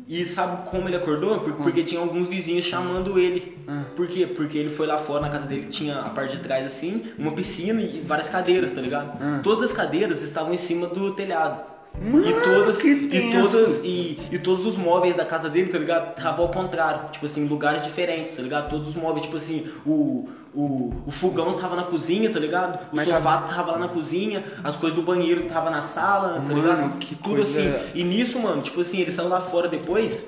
E 0.09 0.25
sabe 0.27 0.69
como 0.69 0.89
ele 0.89 0.97
acordou? 0.97 1.41
Por- 1.41 1.53
Porque, 1.55 1.83
tinha 1.83 2.01
alguns 2.01 2.29
vizinhos 2.29 2.65
chamando 2.67 3.19
ele. 3.19 3.57
Ah. 3.67 3.85
Por 3.97 4.07
quê? 4.07 4.27
Porque 4.27 4.59
ele 4.59 4.69
foi 4.69 4.87
lá 4.87 4.99
fora 4.99 5.23
na 5.23 5.31
casa 5.31 5.47
dele, 5.47 5.69
tinha 5.71 6.01
a 6.01 6.11
parte 6.11 6.37
de 6.37 6.43
trás 6.43 6.67
assim, 6.67 7.05
uma 7.19 7.33
piscina 7.33 7.81
e 7.81 8.01
várias 8.07 8.29
cadeiras, 8.29 8.73
tá 8.73 8.81
ligado? 8.81 9.17
Ah. 9.21 9.41
Todas 9.43 9.65
as 9.71 9.73
cadeiras 9.73 10.21
estavam 10.23 10.53
em 10.53 10.57
cima 10.59 10.87
do 10.87 11.13
telhado. 11.15 11.72
Mano, 12.01 12.27
e 12.29 12.33
todas, 12.41 12.85
e 12.85 13.33
todas 13.33 13.81
e, 13.85 14.19
e 14.33 14.39
todos 14.39 14.67
os 14.67 14.77
móveis 14.77 15.15
da 15.15 15.25
casa 15.25 15.49
dele, 15.49 15.71
tá 15.71 15.79
ligado? 15.79 16.15
Tava 16.15 16.43
ao 16.43 16.49
contrário, 16.49 17.11
tipo 17.13 17.27
assim, 17.27 17.47
lugares 17.47 17.85
diferentes, 17.85 18.33
tá 18.35 18.43
ligado? 18.43 18.71
Todos 18.71 18.89
os 18.89 18.95
móveis, 18.95 19.27
tipo 19.27 19.37
assim, 19.37 19.67
o, 19.87 20.29
o, 20.55 20.93
o 21.07 21.11
fogão 21.11 21.55
tava 21.55 21.77
na 21.77 21.85
cozinha, 21.85 22.31
tá 22.31 22.41
ligado? 22.41 22.77
O 22.93 22.97
Mas 22.97 23.07
sofá 23.07 23.39
tava 23.43 23.73
lá 23.73 23.79
na 23.79 23.89
cozinha, 23.89 24.43
as 24.65 24.75
coisas 24.77 24.99
do 24.99 25.05
banheiro 25.05 25.45
tava 25.49 25.71
na 25.71 25.83
sala, 25.83 26.35
tá 26.35 26.41
Mano, 26.41 26.55
ligado? 26.55 26.99
que 26.99 27.15
Tudo 27.15 27.37
coisa- 27.37 27.61
assim. 27.61 27.91
E 27.95 28.03
nisso, 28.03 28.41
mano, 28.41 28.63
tipo 28.63 28.81
assim, 28.81 29.01
ele 29.01 29.11
saiu 29.13 29.29
lá 29.29 29.41
fora 29.41 29.69
depois 29.69 30.25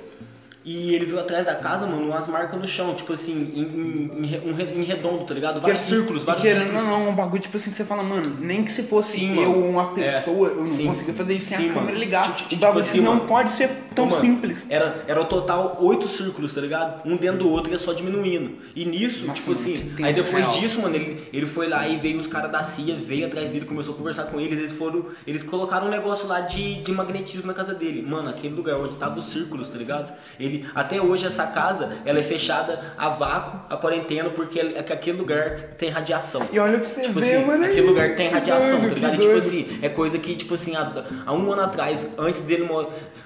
e 0.64 0.94
ele 0.94 1.04
viu 1.04 1.18
atrás 1.20 1.44
da 1.44 1.54
casa, 1.54 1.86
mano, 1.86 2.06
umas 2.08 2.26
marcas 2.26 2.58
no 2.58 2.66
chão, 2.66 2.94
tipo 2.94 3.12
assim, 3.12 3.52
em, 3.54 3.60
em, 3.62 4.26
em 4.26 4.50
um 4.50 4.80
em 4.80 4.84
redondo, 4.84 5.24
tá 5.24 5.34
ligado? 5.34 5.60
Vários 5.60 5.82
Que- 5.82 5.88
círculos, 5.88 6.24
vários 6.24 6.42
querendo 6.42 6.62
círculos. 6.70 6.82
ou 6.84 6.88
não, 6.90 7.08
um 7.10 7.14
bagulho 7.14 7.42
tipo 7.42 7.56
assim 7.56 7.70
que 7.70 7.76
você 7.76 7.84
fala, 7.84 8.02
mano, 8.02 8.36
nem 8.40 8.64
que 8.64 8.72
se 8.72 8.82
fosse 8.84 9.18
Sim, 9.18 9.30
eu 9.42 9.50
mano. 9.50 9.64
ou 9.64 9.70
uma 9.70 9.92
É, 10.00 10.20
pessoa, 10.20 10.48
eu 10.48 10.56
não 10.60 10.66
sim. 10.66 10.86
conseguia 10.86 11.14
fazer 11.14 11.34
isso 11.34 11.48
sem 11.48 11.58
Sim, 11.58 11.70
a 11.70 11.74
câmera 11.74 11.98
ligada. 11.98 12.28
Tipo, 12.32 12.46
o 12.46 12.48
tipo 12.48 12.60
bagulho 12.62 12.80
assim, 12.84 13.00
não 13.00 13.14
mano. 13.16 13.28
pode 13.28 13.56
ser 13.56 13.70
tão 13.94 14.06
mano, 14.06 14.20
simples. 14.20 14.66
Era, 14.70 15.04
era 15.06 15.20
o 15.20 15.24
total 15.26 15.76
oito 15.80 16.08
círculos, 16.08 16.54
tá 16.54 16.60
ligado? 16.60 17.06
Um 17.08 17.16
dentro 17.16 17.40
do 17.40 17.50
outro 17.50 17.72
é 17.74 17.78
só 17.78 17.92
diminuindo. 17.92 18.56
E 18.74 18.84
nisso, 18.86 19.26
Nossa, 19.26 19.40
tipo 19.40 19.52
assim, 19.52 19.92
que 19.96 20.02
aí 20.02 20.12
depois 20.14 20.44
real. 20.46 20.58
disso, 20.58 20.80
mano, 20.80 20.96
ele, 20.96 21.28
ele 21.32 21.46
foi 21.46 21.68
lá 21.68 21.86
e 21.86 21.98
veio 21.98 22.18
os 22.18 22.26
caras 22.26 22.50
da 22.50 22.62
CIA, 22.62 22.96
veio 22.96 23.26
atrás 23.26 23.48
dele, 23.50 23.66
começou 23.66 23.94
a 23.94 23.96
conversar 23.98 24.24
com 24.24 24.40
eles, 24.40 24.58
eles 24.58 24.72
foram. 24.72 25.04
Eles 25.26 25.42
colocaram 25.42 25.86
um 25.88 25.90
negócio 25.90 26.26
lá 26.26 26.40
de, 26.40 26.82
de 26.82 26.90
magnetismo 26.90 27.46
na 27.46 27.52
casa 27.54 27.74
dele. 27.74 28.00
Mano, 28.02 28.30
aquele 28.30 28.54
lugar 28.54 28.76
onde 28.76 28.96
tava 28.96 29.18
os 29.18 29.26
círculos, 29.26 29.68
tá 29.68 29.76
ligado? 29.78 30.12
Ele, 30.40 30.53
até 30.74 31.00
hoje 31.00 31.26
essa 31.26 31.46
casa, 31.46 31.96
ela 32.04 32.18
é 32.18 32.22
fechada 32.22 32.94
a 32.96 33.08
vácuo, 33.08 33.60
a 33.70 33.76
quarentena, 33.76 34.30
porque 34.30 34.58
é 34.60 34.82
que 34.82 34.92
aquele 34.92 35.18
lugar 35.18 35.74
tem 35.78 35.90
radiação. 35.90 36.42
E 36.52 36.58
olha 36.58 36.78
pra 36.78 36.88
você 36.88 37.00
Tipo 37.02 37.20
ver, 37.20 37.36
assim, 37.36 37.46
mano. 37.46 37.64
aquele 37.64 37.86
lugar 37.86 38.14
tem 38.16 38.28
que 38.28 38.34
radiação, 38.34 38.80
doido, 38.80 38.88
tá 38.90 38.94
ligado? 38.94 39.14
E, 39.14 39.18
tipo 39.18 39.36
assim, 39.38 39.78
é 39.82 39.88
coisa 39.88 40.18
que, 40.18 40.34
tipo 40.36 40.54
assim, 40.54 40.76
há, 40.76 40.92
há 41.26 41.32
um 41.32 41.52
ano 41.52 41.62
atrás, 41.62 42.06
antes 42.18 42.40
dele, 42.40 42.68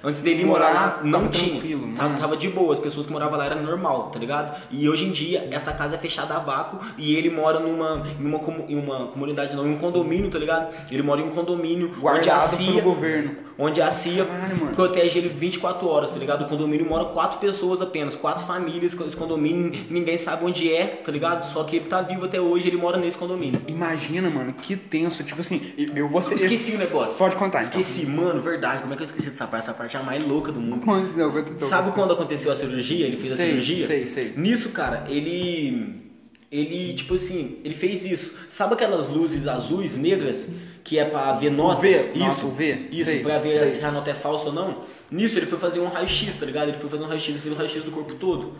antes 0.03 0.19
dele 0.21 0.45
morar 0.45 0.73
lá, 0.73 0.99
não 1.03 1.19
tava 1.21 1.31
tinha. 1.31 1.51
tranquilo, 1.51 1.93
Tava, 1.95 2.17
tava 2.17 2.37
de 2.37 2.47
boa, 2.49 2.73
as 2.73 2.79
pessoas 2.79 3.05
que 3.05 3.11
moravam 3.11 3.37
lá 3.37 3.45
era 3.45 3.55
normal, 3.55 4.09
tá 4.11 4.19
ligado? 4.19 4.55
E 4.71 4.87
hoje 4.89 5.05
em 5.05 5.11
dia, 5.11 5.47
essa 5.51 5.71
casa 5.73 5.95
é 5.95 5.97
fechada 5.99 6.35
a 6.35 6.39
vácuo 6.39 6.79
e 6.97 7.15
ele 7.15 7.29
mora 7.29 7.59
numa, 7.59 8.03
em, 8.19 8.25
uma, 8.25 8.39
em 8.67 8.75
uma 8.77 9.07
comunidade, 9.07 9.55
não, 9.55 9.67
em 9.67 9.73
um 9.73 9.77
condomínio, 9.77 10.29
tá 10.29 10.39
ligado? 10.39 10.73
Ele 10.91 11.01
mora 11.03 11.21
em 11.21 11.25
um 11.25 11.29
condomínio 11.29 11.87
onde 11.89 12.29
a 12.29 12.35
Guardado 12.37 12.55
CIA, 12.55 12.73
pelo 12.73 12.81
governo. 12.95 13.35
onde 13.57 13.81
a 13.81 13.91
CIA 13.91 14.25
Caralho, 14.25 14.55
protege 14.73 15.19
ele 15.19 15.29
24 15.29 15.87
horas, 15.87 16.11
tá 16.11 16.17
ligado? 16.19 16.43
O 16.43 16.47
condomínio 16.47 16.85
mora 16.87 17.05
quatro 17.19 17.39
pessoas 17.39 17.81
apenas, 17.81 18.15
quatro 18.15 18.45
famílias, 18.45 18.93
esse 18.93 19.15
condomínio, 19.17 19.85
ninguém 19.89 20.17
sabe 20.17 20.45
onde 20.45 20.71
é, 20.73 20.85
tá 20.87 21.11
ligado? 21.11 21.43
Só 21.51 21.65
que 21.65 21.75
ele 21.75 21.83
tá 21.85 22.01
vivo 22.01 22.23
até 22.23 22.39
hoje, 22.39 22.69
ele 22.69 22.77
mora 22.77 22.95
nesse 22.97 23.17
condomínio. 23.17 23.61
Imagina, 23.67 24.29
mano, 24.29 24.53
que 24.53 24.77
tenso. 24.77 25.21
Tipo 25.25 25.41
assim, 25.41 25.73
eu, 25.93 26.07
vou 26.07 26.23
ser. 26.23 26.35
Eu 26.35 26.37
esqueci 26.37 26.71
o 26.71 26.77
negócio. 26.77 27.15
Pode 27.15 27.35
contar, 27.35 27.65
então. 27.65 27.81
Esqueci, 27.81 28.05
mano, 28.05 28.39
verdade. 28.41 28.81
Como 28.83 28.93
é 28.93 28.95
que 28.95 29.01
eu 29.03 29.05
esqueci 29.05 29.31
dessa 29.31 29.45
parte? 29.45 29.65
Essa 29.65 29.73
parte 29.73 29.97
é 29.97 29.99
a 29.99 30.03
mais 30.03 30.25
louca 30.25 30.49
do 30.49 30.61
mundo. 30.61 30.85
Não, 30.85 31.35
eu 31.35 31.55
tô- 31.57 31.65
Sabe 31.65 31.91
quando 31.91 32.13
aconteceu 32.13 32.49
a 32.53 32.55
cirurgia? 32.55 33.05
Ele 33.05 33.17
fez 33.17 33.33
a 33.33 33.35
Sei, 33.35 33.47
cirurgia? 33.49 33.87
sei, 33.87 34.07
sei. 34.07 34.33
Nisso, 34.37 34.69
cara, 34.69 35.03
ele. 35.09 36.08
Ele, 36.51 36.93
tipo 36.95 37.13
assim, 37.13 37.57
ele 37.63 37.75
fez 37.75 38.03
isso. 38.05 38.33
Sabe 38.49 38.73
aquelas 38.73 39.07
luzes 39.07 39.47
azuis, 39.47 39.95
negras, 39.95 40.47
que 40.83 40.97
é 40.97 41.05
pra 41.05 41.33
ver 41.33 41.51
nota? 41.51 41.79
V, 41.81 42.11
isso. 42.15 42.19
nota, 42.25 42.45
o 42.47 42.49
V, 42.51 42.87
Isso, 42.91 43.05
sei, 43.05 43.19
pra 43.19 43.37
ver 43.37 43.67
sei. 43.67 43.79
se 43.79 43.85
a 43.85 43.91
nota 43.91 44.09
é 44.09 44.15
falsa 44.15 44.47
ou 44.47 44.53
não. 44.53 44.83
Nisso, 45.11 45.37
ele 45.37 45.45
foi 45.45 45.59
fazer 45.59 45.79
um 45.79 45.87
raio-x, 45.87 46.35
tá 46.39 46.45
ligado? 46.47 46.69
Ele 46.69 46.77
foi 46.77 46.89
fazer 46.89 47.03
um 47.03 47.07
raio-x, 47.07 47.29
ele 47.29 47.39
fez 47.39 47.53
um 47.53 47.57
raio-x 47.57 47.83
do 47.83 47.91
corpo 47.91 48.15
todo. 48.15 48.53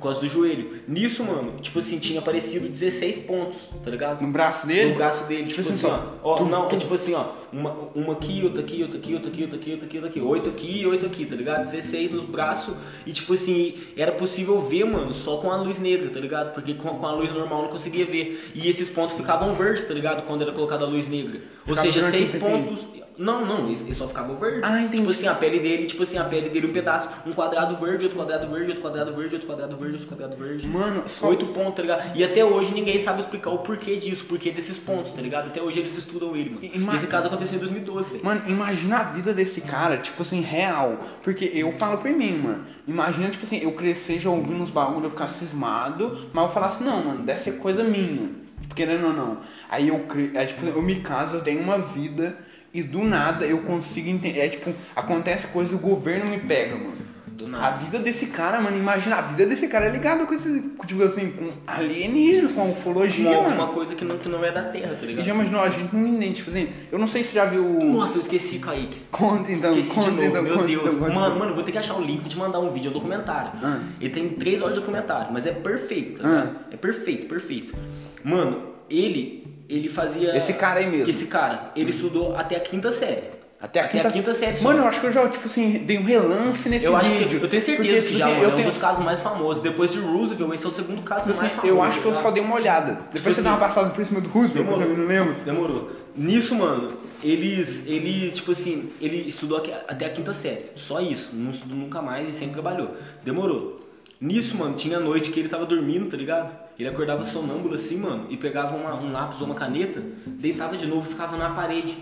Por 0.00 0.04
causa 0.04 0.20
do 0.20 0.28
joelho. 0.28 0.80
Nisso, 0.88 1.22
mano, 1.22 1.52
tipo 1.60 1.78
assim, 1.78 1.98
tinha 1.98 2.20
aparecido 2.20 2.66
16 2.68 3.18
pontos, 3.18 3.68
tá 3.84 3.90
ligado? 3.90 4.22
No 4.22 4.28
braço 4.32 4.66
dele? 4.66 4.90
No 4.90 4.94
braço 4.96 5.24
dele, 5.28 5.48
tipo, 5.48 5.62
Tipo 5.62 5.74
assim, 5.74 5.86
assim, 5.86 6.00
ó. 6.22 6.30
ó 6.32 6.36
tu- 6.36 6.44
não, 6.46 6.68
tu- 6.68 6.74
é 6.76 6.78
tipo 6.78 6.94
assim, 6.94 7.12
ó. 7.14 7.26
Uma, 7.52 7.72
uma 7.94 8.14
aqui, 8.14 8.40
outra 8.42 8.62
aqui, 8.62 8.82
outra 8.82 8.98
aqui, 8.98 9.12
outra 9.14 9.28
aqui, 9.30 9.42
outra 9.42 9.58
aqui, 9.58 9.70
outra 9.72 9.86
aqui, 9.86 9.96
outra 9.98 10.08
aqui, 10.10 10.20
oito 10.20 10.48
aqui 10.48 10.80
e 10.80 10.86
oito 10.86 11.04
aqui, 11.06 11.26
tá 11.26 11.36
ligado? 11.36 11.64
16 11.70 12.10
nos 12.12 12.24
braços. 12.24 12.74
E 13.06 13.12
tipo 13.12 13.34
assim, 13.34 13.74
era 13.96 14.12
possível 14.12 14.58
ver, 14.60 14.84
mano, 14.84 15.12
só 15.12 15.36
com 15.36 15.50
a 15.50 15.56
luz 15.56 15.78
negra, 15.78 16.08
tá 16.08 16.18
ligado? 16.18 16.54
Porque 16.54 16.72
com, 16.74 16.88
com 16.98 17.06
a 17.06 17.12
luz 17.12 17.30
normal 17.32 17.62
não 17.64 17.68
conseguia 17.68 18.06
ver. 18.06 18.50
E 18.54 18.68
esses 18.68 18.88
pontos 18.88 19.14
ficavam 19.16 19.54
verdes, 19.54 19.84
tá 19.84 19.92
ligado? 19.92 20.22
Quando 20.26 20.42
era 20.42 20.52
colocada 20.52 20.84
a 20.86 20.88
luz 20.88 21.06
negra. 21.06 21.40
Ou 21.68 21.76
Ficava 21.76 21.82
seja, 21.82 22.00
durante 22.00 22.26
seis 22.28 22.42
pontos. 22.42 23.00
Não, 23.18 23.44
não, 23.44 23.66
eles 23.68 23.94
só 23.98 24.08
ficavam 24.08 24.36
verdes. 24.36 24.62
Ah, 24.64 24.80
entendi. 24.80 24.96
Tipo 24.96 25.10
assim, 25.10 25.26
a 25.26 25.34
pele 25.34 25.58
dele, 25.58 25.84
tipo 25.84 26.02
assim, 26.02 26.16
a 26.16 26.24
pele 26.24 26.48
dele 26.48 26.68
um 26.68 26.72
pedaço, 26.72 27.06
um 27.26 27.32
quadrado 27.34 27.76
verde, 27.76 28.04
outro 28.06 28.16
quadrado 28.18 28.48
verde, 28.50 28.68
outro 28.68 28.80
quadrado 28.80 29.12
verde, 29.14 29.34
outro 29.34 29.46
quadrado 29.46 29.76
verde, 29.76 29.89
quadrado 29.98 30.36
verde. 30.36 30.66
Mano, 30.66 31.04
só. 31.08 31.28
Oito 31.28 31.46
pontos, 31.46 31.74
tá 31.76 31.82
ligado? 31.82 32.16
E 32.16 32.24
até 32.24 32.44
hoje 32.44 32.72
ninguém 32.72 32.98
sabe 33.00 33.20
explicar 33.20 33.50
o 33.50 33.58
porquê 33.58 33.96
disso, 33.96 34.24
porquê 34.24 34.50
desses 34.50 34.76
pontos, 34.78 35.12
tá 35.12 35.20
ligado? 35.20 35.46
Até 35.48 35.60
hoje 35.62 35.78
eles 35.80 35.96
estudam 35.96 36.34
ele, 36.36 36.50
mano. 36.50 36.60
Ima- 36.74 36.94
Esse 36.96 37.06
caso 37.06 37.26
aconteceu 37.26 37.56
em 37.56 37.60
2012, 37.60 38.10
velho. 38.12 38.24
Mano, 38.24 38.42
imagina 38.48 38.98
a 38.98 39.02
vida 39.04 39.32
desse 39.34 39.60
cara, 39.60 39.96
tipo 39.98 40.22
assim, 40.22 40.40
real. 40.40 40.98
Porque 41.22 41.50
eu 41.54 41.72
falo 41.72 41.98
por 41.98 42.10
mim, 42.10 42.38
mano. 42.38 42.64
Imagina, 42.86 43.28
tipo 43.30 43.44
assim, 43.44 43.58
eu 43.58 43.72
crescer 43.72 44.18
já 44.18 44.30
ouvindo 44.30 44.62
uns 44.62 44.70
bagulho, 44.70 45.06
eu 45.06 45.10
ficar 45.10 45.28
cismado, 45.28 46.28
mas 46.32 46.44
eu 46.44 46.50
falasse, 46.50 46.82
não, 46.82 47.04
mano, 47.04 47.22
deve 47.22 47.40
ser 47.40 47.52
coisa 47.58 47.82
minha. 47.84 48.28
Tipo, 48.60 48.74
Querendo 48.74 49.06
ou 49.08 49.12
não. 49.12 49.38
Aí 49.68 49.88
eu, 49.88 49.98
cre... 50.00 50.28
tipo, 50.46 50.64
eu 50.66 50.80
me 50.82 50.96
caso, 51.00 51.36
eu 51.38 51.40
tenho 51.42 51.60
uma 51.60 51.78
vida 51.78 52.36
e 52.72 52.82
do 52.84 53.02
nada 53.02 53.44
eu 53.44 53.58
consigo 53.62 54.08
entender. 54.08 54.38
É 54.40 54.48
tipo, 54.48 54.72
acontece 54.94 55.48
coisa 55.48 55.72
e 55.72 55.74
o 55.74 55.78
governo 55.78 56.30
me 56.30 56.38
pega, 56.38 56.76
mano. 56.76 56.99
Do 57.40 57.46
A 57.46 57.48
nada. 57.48 57.78
vida 57.78 57.98
desse 57.98 58.26
cara, 58.26 58.60
mano, 58.60 58.76
imagina, 58.76 59.16
a 59.16 59.22
vida 59.22 59.46
desse 59.46 59.66
cara 59.66 59.86
é 59.86 59.90
ligada 59.90 60.26
com 60.26 60.34
esse, 60.34 60.60
com, 60.76 60.86
tipo 60.86 61.02
assim, 61.02 61.30
com 61.30 61.48
alienígenas, 61.66 62.52
com 62.52 62.70
ufologia, 62.70 63.30
Uma, 63.30 63.42
mano. 63.42 63.54
uma 63.54 63.66
coisa 63.68 63.94
que 63.94 64.04
não, 64.04 64.18
que 64.18 64.28
não 64.28 64.44
é 64.44 64.52
da 64.52 64.62
Terra, 64.64 64.94
tá 64.94 65.02
E 65.02 65.06
ligado? 65.06 65.24
já 65.24 65.32
imaginou, 65.34 65.60
a 65.62 65.70
gente 65.70 65.94
não 65.96 66.06
entende, 66.06 66.34
tipo 66.34 66.50
assim, 66.50 66.68
eu 66.92 66.98
não 66.98 67.08
sei 67.08 67.24
se 67.24 67.34
já 67.34 67.46
viu... 67.46 67.64
Nossa, 67.64 68.18
eu 68.18 68.20
esqueci, 68.20 68.58
Kaique. 68.58 69.00
Conta 69.10 69.50
então, 69.50 69.70
Esqueci 69.78 69.94
conta 69.94 70.10
de 70.10 70.16
novo, 70.16 70.28
então, 70.28 70.42
meu 70.42 70.54
conta 70.54 70.66
Deus. 70.66 70.94
então, 70.94 71.14
mano, 71.14 71.38
mano, 71.38 71.50
eu 71.52 71.54
vou 71.54 71.64
ter 71.64 71.72
que 71.72 71.78
achar 71.78 71.96
o 71.96 72.02
link, 72.02 72.20
vou 72.20 72.28
te 72.28 72.36
mandar 72.36 72.60
um 72.60 72.70
vídeo, 72.72 72.88
é 72.88 72.90
um 72.90 72.94
documentário. 72.94 73.52
Ah. 73.62 73.80
Ele 74.00 74.10
tem 74.10 74.28
três 74.30 74.60
horas 74.60 74.74
de 74.74 74.80
documentário, 74.80 75.32
mas 75.32 75.46
é 75.46 75.52
perfeito, 75.52 76.20
tá 76.22 76.28
Ah. 76.28 76.46
É 76.70 76.76
perfeito, 76.76 77.26
perfeito. 77.26 77.74
Mano, 78.22 78.62
ele, 78.90 79.46
ele 79.68 79.88
fazia... 79.88 80.36
Esse 80.36 80.52
cara 80.52 80.80
aí 80.80 80.90
mesmo. 80.90 81.10
Esse 81.10 81.26
cara, 81.26 81.70
ele 81.74 81.90
estudou 81.90 82.36
até 82.36 82.56
a 82.56 82.60
quinta 82.60 82.92
série. 82.92 83.39
Até 83.62 83.80
a, 83.80 83.84
Até 83.84 83.98
a 83.98 84.02
quinta, 84.04 84.10
quinta 84.14 84.34
série. 84.34 84.62
Mano, 84.62 84.78
eu 84.78 84.84
acho 84.86 85.00
que 85.00 85.06
eu 85.06 85.12
já, 85.12 85.28
tipo 85.28 85.46
assim, 85.46 85.70
dei 85.84 85.98
um 85.98 86.04
relance 86.04 86.66
nesse 86.68 86.86
Eu 86.86 86.96
acho 86.96 87.10
que 87.10 87.18
vídeo. 87.18 87.40
eu 87.42 87.48
tenho 87.48 87.62
certeza 87.62 87.88
Porque, 87.88 88.00
que 88.00 88.06
tipo 88.08 88.18
já 88.18 88.24
assim, 88.26 88.34
mano, 88.34 88.44
eu 88.44 88.50
é 88.50 88.52
um 88.52 88.56
tenho, 88.56 88.68
dos 88.70 88.78
casos 88.78 89.04
mais 89.04 89.20
famosos. 89.20 89.62
Depois 89.62 89.92
de 89.92 89.98
Roosevelt, 89.98 90.54
esse 90.54 90.64
é 90.64 90.68
o 90.68 90.72
segundo 90.72 91.02
caso 91.02 91.26
tipo 91.26 91.36
mais 91.36 91.40
assim, 91.52 91.56
famoso. 91.60 91.74
eu 91.74 91.82
acho 91.82 92.00
que 92.00 92.06
eu 92.06 92.12
tá? 92.12 92.22
só 92.22 92.30
dei 92.30 92.42
uma 92.42 92.54
olhada. 92.54 92.92
Depois 93.12 93.22
você 93.34 93.40
assim, 93.40 93.42
dá 93.42 93.50
uma 93.50 93.58
passada 93.58 93.90
por 93.90 94.06
cima 94.06 94.20
do 94.20 94.28
Roosevelt, 94.30 94.64
Demorou. 94.66 94.88
eu 94.90 94.96
não 94.96 95.06
lembro. 95.06 95.34
Demorou. 95.44 95.90
Nisso, 96.16 96.54
mano, 96.54 96.92
eles, 97.22 97.86
ele, 97.86 98.30
tipo 98.30 98.52
assim, 98.52 98.88
ele 99.00 99.28
estudou 99.28 99.58
até 99.88 100.06
a 100.06 100.10
quinta 100.10 100.32
série. 100.32 100.64
Só 100.76 100.98
isso. 101.00 101.30
Não 101.34 101.50
estudou 101.50 101.76
nunca 101.76 102.00
mais 102.00 102.28
e 102.28 102.32
sempre 102.32 102.54
trabalhou. 102.54 102.96
Demorou. 103.22 103.78
Nisso, 104.18 104.56
mano, 104.56 104.74
tinha 104.74 104.98
noite 104.98 105.30
que 105.30 105.38
ele 105.40 105.48
tava 105.50 105.64
dormindo, 105.66 106.08
tá 106.10 106.16
ligado? 106.16 106.50
Ele 106.78 106.88
acordava 106.88 107.24
sonâmbulo 107.26 107.74
assim, 107.74 107.96
mano, 107.98 108.26
e 108.30 108.36
pegava 108.38 108.74
uma- 108.74 108.94
um 108.94 109.12
lápis 109.12 109.38
ou 109.40 109.46
uma 109.46 109.54
caneta, 109.54 110.02
deitava 110.26 110.76
de 110.78 110.86
novo 110.86 111.06
e 111.06 111.10
ficava 111.10 111.36
na 111.36 111.50
parede, 111.50 111.96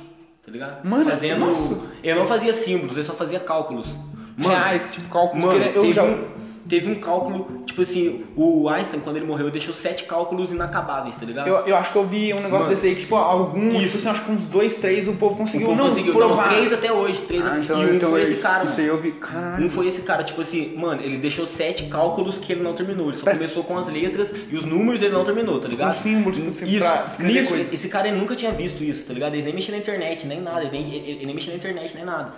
tá 0.49 0.53
ligado? 0.53 0.85
Mano, 0.85 1.05
Fazendo. 1.11 1.41
nossa. 1.47 1.77
Ele 2.03 2.19
não 2.19 2.27
fazia 2.27 2.53
símbolos, 2.53 2.97
ele 2.97 3.07
só 3.07 3.13
fazia 3.15 3.39
cálculos. 3.39 3.95
Reais, 4.37 4.89
tipo, 4.93 5.09
cálculos 5.09 5.45
Mano, 5.45 5.63
eu 5.65 5.93
já- 5.93 6.05
um, 6.05 6.25
teve 6.69 6.91
um 6.91 6.97
cálculo, 6.97 7.63
tipo 7.65 7.81
assim, 7.83 8.25
o 8.37 8.69
Einstein, 8.69 9.01
quando 9.01 9.17
ele 9.17 9.25
morreu, 9.27 9.51
deixou 9.51 9.73
sete 9.73 10.05
cálculos 10.05 10.53
inacabáveis, 10.53 11.17
tá 11.17 11.25
ligado? 11.25 11.49
Eu, 11.49 11.57
eu 11.67 11.77
acho 11.77 11.91
que 11.93 11.97
eu 11.97 12.07
vi 12.07 12.33
um 12.35 12.41
negócio 12.41 12.67
Mano. 12.67 12.75
desse 12.75 12.87
aí 12.87 12.95
que, 12.95 13.01
tipo, 13.03 13.17
alguns, 13.17 13.75
Isso. 13.75 13.85
tipo 13.85 13.99
assim, 13.99 14.09
acho 14.09 14.25
que 14.25 14.33
uns 14.33 14.43
dois, 14.43 14.75
três 14.77 15.09
o 15.09 15.15
povo 15.15 15.35
O 15.35 15.39
conseguiu. 15.39 15.69
povo 15.69 15.79
não, 15.79 15.89
conseguiu. 15.89 16.13
provar. 16.13 16.47
Não, 16.51 16.55
três 16.59 16.73
até 16.73 16.93
hoje, 16.93 17.23
três 17.23 17.47
Ah, 17.47 17.59
então, 17.59 17.83
E 17.83 17.87
um 17.87 17.95
então 17.97 18.11
foi 18.11 18.23
esse 18.23 18.37
cara, 18.37 18.65
Isso 18.67 18.81
aí 18.81 18.87
eu 18.87 18.99
vi. 18.99 19.13
Caralho. 19.13 19.67
Um 19.67 19.71
foi 19.71 19.87
esse 19.89 20.03
cara, 20.03 20.23
tipo 20.23 20.41
assim, 20.41 20.75
mano, 20.77 21.01
ele 21.03 21.17
deixou 21.17 21.47
sete 21.47 21.85
cálculos 21.85 22.37
que 22.39 22.53
ele 22.53 22.63
não 22.63 22.75
terminou. 22.75 23.09
Ele 23.09 23.17
só 23.17 23.25
Pra- 23.25 23.35
começou 23.35 23.65
com 23.65 23.79
as 23.79 23.89
letras 23.89 24.35
e 24.51 24.55
os 24.57 24.65
números 24.65 25.03
ele 25.03 25.13
não 25.15 25.25
terminou, 25.25 25.59
tá 25.61 25.69
ligado? 25.69 25.95
Com 25.97 26.03
símbolos, 26.03 26.37
tipo 26.39 26.51
assim, 26.51 26.67
isso. 26.67 26.79
pra 26.81 27.15
coisa. 27.19 27.67
esse 27.73 27.89
cara 27.89 28.09
ele 28.09 28.17
nunca 28.19 28.37
tinha 28.37 28.53
visto 28.53 28.85
isso, 28.85 29.07
tá 29.07 29.15
ligado? 29.15 29.35
Ele 29.35 29.43
nem 29.45 29.55
mexia 29.55 29.73
na 29.73 29.79
internet, 29.81 30.27
nem 30.27 30.41
nada, 30.43 30.61
ele 30.63 30.71
nem, 30.71 30.95
ele, 30.95 31.11
ele 31.13 31.27
nem 31.27 31.35
mexia 31.35 31.53
na 31.53 31.59
internet, 31.59 31.95
nem 31.95 32.05
nada. 32.05 32.35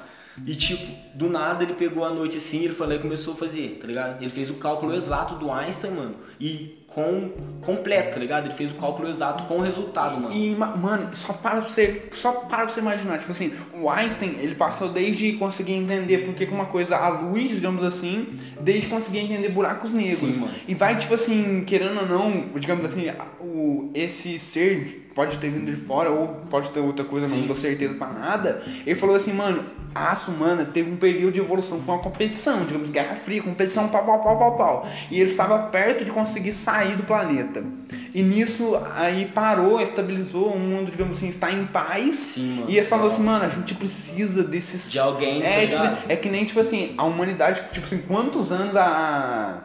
E 0.47 0.55
tipo, 0.55 0.87
do 1.15 1.29
nada 1.29 1.63
ele 1.65 1.75
pegou 1.75 2.05
a 2.05 2.11
noite 2.11 2.39
assim, 2.39 2.65
ele 2.65 2.75
lá 2.79 2.95
e 2.95 2.99
começou 2.99 3.35
a 3.35 3.37
fazer, 3.37 3.79
tá 3.81 3.87
ligado? 3.87 4.21
Ele 4.23 4.31
fez 4.31 4.49
o 4.51 4.55
cálculo 4.55 4.95
exato 4.95 5.35
do 5.35 5.51
Einstein, 5.53 5.91
mano, 5.93 6.15
e 6.41 6.79
com 6.87 7.31
completo, 7.61 8.15
tá 8.15 8.19
ligado? 8.19 8.47
Ele 8.47 8.55
fez 8.55 8.71
o 8.73 8.75
cálculo 8.75 9.09
exato 9.09 9.45
com 9.45 9.59
o 9.59 9.61
resultado, 9.61 10.19
mano. 10.21 10.35
E, 10.35 10.51
ma- 10.57 10.75
mano, 10.77 11.11
só 11.15 11.33
para 11.33 11.61
você, 11.61 12.05
só 12.15 12.33
para 12.33 12.69
você 12.69 12.81
imaginar, 12.81 13.19
tipo 13.19 13.31
assim, 13.33 13.53
o 13.75 13.89
Einstein, 13.89 14.37
ele 14.41 14.55
passou 14.55 14.89
desde 14.89 15.35
conseguir 15.35 15.73
entender 15.75 16.19
por 16.25 16.35
que 16.35 16.45
uma 16.47 16.67
coisa, 16.67 16.97
a 16.97 17.09
luz, 17.09 17.51
digamos 17.51 17.85
assim, 17.85 18.27
desde 18.61 18.89
conseguir 18.89 19.19
entender 19.21 19.51
buracos 19.51 19.93
negros. 19.93 20.19
Sim, 20.19 20.33
mano. 20.41 20.53
E 20.67 20.75
vai, 20.75 20.99
tipo 20.99 21.15
assim, 21.15 21.63
querendo 21.67 22.01
ou 22.01 22.07
não, 22.07 22.59
digamos 22.59 22.85
assim, 22.87 23.05
o, 23.41 23.91
esse 23.95 24.39
ser 24.39 25.10
pode 25.21 25.37
ter 25.37 25.51
vindo 25.51 25.71
de 25.71 25.77
fora 25.77 26.11
ou 26.11 26.29
pode 26.49 26.71
ter 26.71 26.81
outra 26.81 27.05
coisa, 27.05 27.29
não 27.29 27.43
Sim. 27.43 27.47
dou 27.47 27.55
certeza 27.55 27.93
pra 27.93 28.07
nada. 28.07 28.63
Ele 28.87 28.99
falou 28.99 29.15
assim, 29.15 29.35
mano, 29.35 29.63
a 29.95 30.05
raça 30.05 30.31
humana 30.31 30.65
teve 30.65 30.91
um 30.91 30.97
período 30.97 31.35
de 31.35 31.41
evolução, 31.41 31.79
foi 31.83 31.95
uma 31.95 32.03
competição, 32.03 32.65
digamos, 32.65 32.91
Guerra 32.91 33.17
Fria, 33.17 33.43
competição 33.43 33.87
pau, 33.89 34.03
pau, 34.03 34.23
pau, 34.23 34.39
pau, 34.39 34.57
pau. 34.57 34.89
E 35.11 35.21
ele 35.21 35.31
estava 35.31 35.59
perto 35.65 36.07
de 36.07 36.11
conseguir 36.11 36.55
sair 36.55 36.97
do 36.97 37.03
planeta. 37.03 37.63
E 38.15 38.23
nisso, 38.23 38.81
aí 38.97 39.31
parou, 39.35 39.79
estabilizou, 39.79 40.55
o 40.55 40.59
mundo, 40.59 40.91
digamos 40.91 41.19
assim, 41.19 41.29
está 41.29 41.53
em 41.53 41.67
paz. 41.67 42.17
Sim, 42.17 42.61
mano. 42.61 42.71
E 42.71 42.79
ele 42.79 42.87
falou 42.87 43.09
assim, 43.09 43.23
mano, 43.23 43.45
a 43.45 43.49
gente 43.51 43.75
precisa 43.75 44.43
desses... 44.43 44.91
De 44.91 44.99
alguém, 44.99 45.43
tá 45.43 45.49
é, 45.49 45.65
ligado? 45.67 45.97
tipo, 45.97 46.13
é 46.13 46.17
que 46.17 46.31
nem, 46.31 46.47
tipo 46.47 46.61
assim, 46.61 46.95
a 46.97 47.05
humanidade, 47.05 47.61
tipo 47.75 47.85
assim, 47.85 47.99
quantos 48.09 48.51
anos 48.51 48.75
a... 48.75 49.65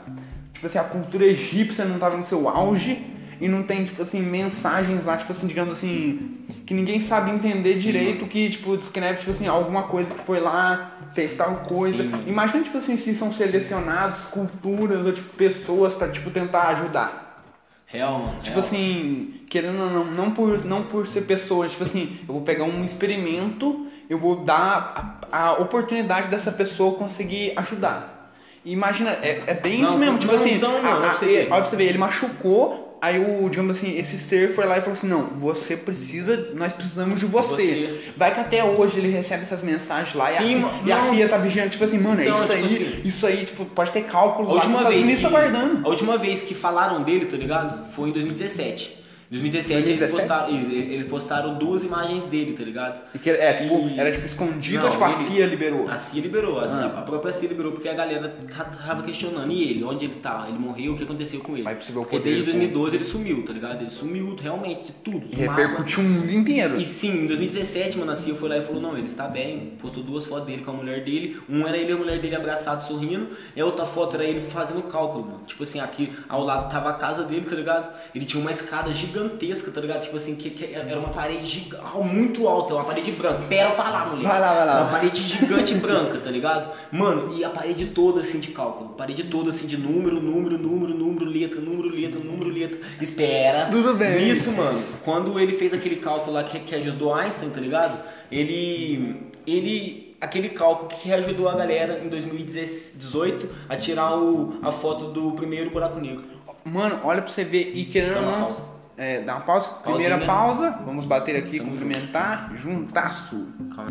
Tipo 0.52 0.68
assim, 0.68 0.80
a 0.80 0.84
cultura 0.84 1.24
egípcia 1.24 1.86
não 1.86 1.96
estava 1.96 2.18
no 2.18 2.26
seu 2.26 2.50
auge 2.50 3.15
e 3.40 3.48
não 3.48 3.64
tem, 3.64 3.84
tipo 3.86 4.02
assim, 4.04 4.22
mensagens 4.22 5.06
lá, 5.06 5.18
tipo 5.18 5.32
assim, 5.32 5.48
digamos 5.48 5.74
assim, 5.78 6.38
que 6.66 6.74
ninguém 6.74 7.02
sabe 7.02 7.32
entender 7.32 7.74
Sim, 7.74 7.80
direito, 7.80 8.26
que, 8.26 8.50
tipo, 8.50 8.78
descreve, 8.78 9.20
tipo 9.20 9.32
assim, 9.32 9.48
alguma 9.48 9.84
coisa 9.84 10.10
que 10.10 10.24
foi 10.24 10.40
lá, 10.40 10.92
fez 11.14 11.36
tal 11.36 11.58
coisa. 11.68 12.04
Sim. 12.04 12.24
Imagina, 12.28 12.64
tipo 12.64 12.78
assim, 12.78 12.98
se 12.98 13.16
são 13.16 13.32
selecionados 13.32 14.20
culturas 14.32 15.06
ou, 15.06 15.12
tipo, 15.12 15.30
pessoas 15.36 15.94
pra, 15.94 16.08
tipo, 16.08 16.30
tentar 16.32 16.70
ajudar. 16.70 17.44
Real, 17.88 18.18
mano. 18.20 18.40
Tipo 18.42 18.56
real. 18.60 18.66
assim, 18.66 19.42
querendo 19.50 19.80
ou 19.82 19.90
não, 19.90 20.06
não 20.06 20.32
por, 20.32 20.66
não 20.66 20.84
por 20.84 21.08
ser 21.08 21.22
pessoas, 21.22 21.72
tipo 21.72 21.84
assim, 21.84 22.18
eu 22.28 22.34
vou 22.34 22.42
pegar 22.42 22.64
um 22.64 22.84
experimento, 22.84 23.88
eu 24.10 24.18
vou 24.18 24.38
dar 24.38 25.20
a, 25.32 25.50
a 25.50 25.54
oportunidade 25.54 26.28
dessa 26.30 26.52
pessoa 26.52 26.96
conseguir 26.96 27.54
ajudar. 27.56 28.32
Imagina, 28.66 29.12
é, 29.22 29.44
é 29.46 29.54
bem 29.54 29.82
Não, 29.84 29.90
isso 29.90 29.98
mesmo, 30.00 30.18
tipo 30.18 30.34
assim, 30.34 30.56
então, 30.56 30.72
a- 30.84 30.90
a- 30.90 31.16
olha 31.22 31.46
pra 31.48 31.62
você 31.64 31.76
ver, 31.76 31.84
ele 31.86 32.00
machucou, 32.00 32.85
aí 33.06 33.20
o, 33.20 33.50
digamos 33.50 33.78
assim, 33.78 33.98
esse 33.98 34.18
ser 34.18 34.54
foi 34.56 34.66
lá 34.66 34.78
e 34.78 34.82
falou 34.82 34.98
assim, 34.98 35.08
não, 35.08 35.28
você 35.28 35.78
precisa, 35.78 36.50
nós 36.54 36.74
precisamos 36.74 37.20
de 37.20 37.26
você. 37.26 37.46
Você. 37.56 38.00
Vai 38.18 38.34
que 38.34 38.40
até 38.40 38.64
hoje 38.64 38.98
ele 39.00 39.10
recebe 39.10 39.44
essas 39.44 39.62
mensagens 39.62 40.16
lá 40.16 40.32
e, 40.32 40.38
Sim, 40.38 40.44
a, 40.44 40.48
CIA, 40.48 40.60
mano, 40.60 40.88
e 40.88 40.92
a. 40.92 41.02
CIA 41.02 41.30
tá 41.30 41.38
vigiando, 41.38 41.70
tipo 41.70 41.84
assim, 41.84 41.98
mano, 41.98 42.22
é 42.22 42.28
Então, 42.28 42.38
isso 42.44 42.48
tipo 42.54 42.66
aí, 42.66 42.66
assim, 42.66 43.02
isso 43.08 43.28
aí, 43.28 43.46
tipo, 43.46 43.66
pode 43.66 43.92
ter 43.92 44.02
cálculos 44.04 44.50
A 44.50 44.54
lá 44.54 44.58
última, 44.58 44.78
Estados 44.78 44.94
vez 44.94 45.04
Unidos 45.04 45.22
que, 45.22 45.24
tá 45.24 45.30
guardando. 45.30 45.86
a 45.86 45.90
última 45.90 46.18
vez 46.18 46.42
que 46.42 46.56
falaram 46.56 47.04
dele, 47.04 47.26
tá 47.26 47.38
ligado? 47.38 47.92
Foi 47.92 48.10
em 48.10 48.12
2017. 48.12 49.05
Em 49.32 49.40
2017, 49.40 49.84
2017? 49.86 49.90
Eles, 49.90 50.12
postaram, 50.12 50.72
eles 50.72 51.08
postaram 51.08 51.58
duas 51.58 51.84
imagens 51.84 52.26
dele, 52.26 52.54
tá 52.54 52.64
ligado? 52.64 53.02
E 53.14 53.18
que, 53.20 53.30
é, 53.32 53.54
tipo, 53.54 53.74
E- 53.88 54.00
era 54.00 54.12
tipo 54.12 54.26
escondido, 54.28 54.84
Não, 54.84 54.90
tipo, 54.92 55.04
a 55.04 55.10
ele- 55.12 55.24
CIA 55.24 55.46
liberou. 55.48 55.90
A 55.90 55.98
CIA 55.98 56.22
liberou, 56.22 56.60
a, 56.60 56.68
CIA- 56.68 56.86
Ah. 56.96 57.00
a 57.00 57.02
própria 57.02 57.34
CIA 57.34 57.50
liberou 57.50 57.72
porque 57.72 57.90
a 57.90 57.94
galera 57.94 58.30
ta- 58.56 58.66
tava 58.66 59.02
questionando. 59.02 59.52
E 59.52 59.64
ele? 59.72 59.84
Onde 59.84 60.06
ele 60.06 60.16
tá? 60.22 60.46
Ele 60.48 60.60
morreu? 60.60 60.94
O 60.94 60.98
que 60.98 61.04
aconteceu 61.04 61.40
com 61.40 61.58
ele? 61.58 61.64
Porque 61.94 62.20
desde 62.20 62.42
do 62.44 62.46
2012 62.52 62.96
ele 62.98 63.04
sumiu, 63.04 63.44
tá 63.44 63.52
ligado? 63.54 63.82
Ele 63.82 63.90
sumiu 63.90 64.36
realmente 64.40 64.86
de 64.86 64.92
tudo. 64.94 65.26
E 65.32 65.36
repercutiu 65.36 66.00
o 66.02 66.04
mundo 66.04 66.32
inteiro. 66.32 66.78
E 66.80 66.86
sim, 66.86 67.24
em 67.24 67.28
2017, 67.28 67.98
mano, 67.98 68.12
a 68.12 68.16
CIA 68.16 68.36
foi 68.36 68.50
lá 68.50 68.58
e 68.58 68.62
falou, 68.62 68.82
não, 68.82 68.96
ele 68.98 69.08
está 69.08 69.28
bem, 69.28 69.74
postou 69.82 70.04
duas 70.04 70.26
fotos 70.26 70.46
dele 70.48 70.64
com 70.64 70.70
a 70.72 70.74
mulher 70.76 71.04
dele, 71.04 71.38
um 71.50 71.68
era 71.68 71.76
ele 71.78 71.90
e 71.90 71.94
a 71.94 71.98
mulher 71.98 72.20
dele 72.22 72.36
abraçados, 72.36 72.86
sorrindo, 72.86 73.30
e 73.56 73.60
a 73.62 73.66
outra 73.66 73.86
foto 73.86 74.16
era 74.16 74.24
ele 74.24 74.40
fazendo 74.40 74.84
cálculo, 74.84 75.26
mano. 75.26 75.42
Tipo 75.48 75.64
assim, 75.64 75.80
aqui 75.80 76.12
ao 76.30 76.44
lado 76.44 76.72
tava 76.72 76.90
a 76.90 76.94
casa 76.94 77.24
dele, 77.24 77.46
tá 77.50 77.56
ligado? 77.56 77.92
Ele 78.14 78.26
tinha 78.26 78.40
uma 78.42 78.52
escada 78.52 78.94
gigantesca, 79.16 79.72
tá 79.72 79.80
ligado? 79.82 80.02
Tipo 80.04 80.18
assim, 80.18 80.36
que, 80.36 80.50
que 80.50 80.74
era 80.74 81.00
uma 81.00 81.10
parede 81.10 81.46
giga- 81.48 81.80
ah, 81.82 81.98
muito 82.00 82.48
alta, 82.48 82.74
uma 82.76 82.84
parede 82.84 83.12
branca. 83.12 83.44
Pera 83.48 83.72
falar, 83.72 84.08
mulher. 84.14 84.28
Vai 84.28 84.40
lá, 84.42 84.54
vai 84.54 84.66
lá. 84.66 84.82
Uma 84.82 84.92
parede 84.92 85.22
gigante 85.24 85.74
branca, 85.76 86.20
tá 86.20 86.30
ligado? 86.30 86.72
Mano, 86.92 87.34
e 87.36 87.44
a 87.44 87.50
parede 87.50 87.88
toda 87.88 88.22
assim 88.22 88.40
de 88.40 88.52
cálculo, 88.52 88.90
parede 88.92 89.24
toda 89.26 89.50
assim 89.50 89.66
de 89.66 89.78
número, 89.78 90.20
número, 90.22 90.58
número, 90.58 90.94
número, 90.94 91.26
letra, 91.26 91.60
número, 91.62 91.90
letra, 91.90 92.20
número, 92.20 92.50
letra. 92.50 92.80
Espera. 93.02 93.68
Tudo 93.72 93.94
bem. 93.96 94.26
Nisso, 94.26 94.52
mano, 94.52 94.82
quando 95.04 95.40
ele 95.40 95.54
fez 95.54 95.74
aquele 95.74 95.96
cálculo 95.96 96.34
lá 96.34 96.44
que, 96.44 96.60
que 96.60 96.76
ajudou 96.76 97.14
Einstein, 97.14 97.50
tá 97.50 97.60
ligado? 97.60 97.98
Ele. 98.32 99.16
Ele. 99.48 100.06
Aquele 100.20 100.50
cálculo 100.50 100.88
que 100.90 101.12
ajudou 101.14 101.48
a 101.50 101.56
galera 101.56 102.02
em 102.04 102.08
2018 102.08 103.48
a 103.70 103.76
tirar 103.76 104.18
o, 104.18 104.56
a 104.64 104.72
foto 104.72 105.06
do 105.08 105.34
primeiro 105.34 105.70
buraco 105.70 106.00
negro. 106.00 106.24
Mano, 106.64 107.02
olha 107.04 107.22
pra 107.22 107.30
você 107.32 107.44
ver. 107.44 107.74
E 107.76 107.86
querendo 107.86 108.18
ou 108.18 108.24
uma 108.24 108.38
não. 108.40 108.75
É, 108.98 109.22
dá 109.22 109.36
uma 109.36 109.42
pausa. 109.42 109.68
Pausinha. 109.68 110.10
Primeira 110.10 110.26
pausa. 110.26 110.72
Vamos 110.86 111.06
bater 111.06 111.36
aqui, 111.36 111.58
Tamo 111.58 111.72
cumprimentar. 111.72 112.56
Juntaço. 112.56 113.54
Calma. 113.76 113.90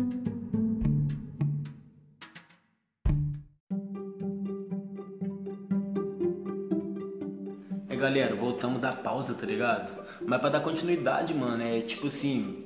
É 7.87 7.95
galera, 7.95 8.35
voltamos 8.35 8.81
da 8.81 8.91
pausa, 8.91 9.33
tá 9.33 9.45
ligado? 9.45 9.91
Mas 10.25 10.41
pra 10.41 10.49
dar 10.49 10.61
continuidade, 10.61 11.33
mano, 11.33 11.63
é 11.63 11.81
tipo 11.81 12.07
assim. 12.07 12.65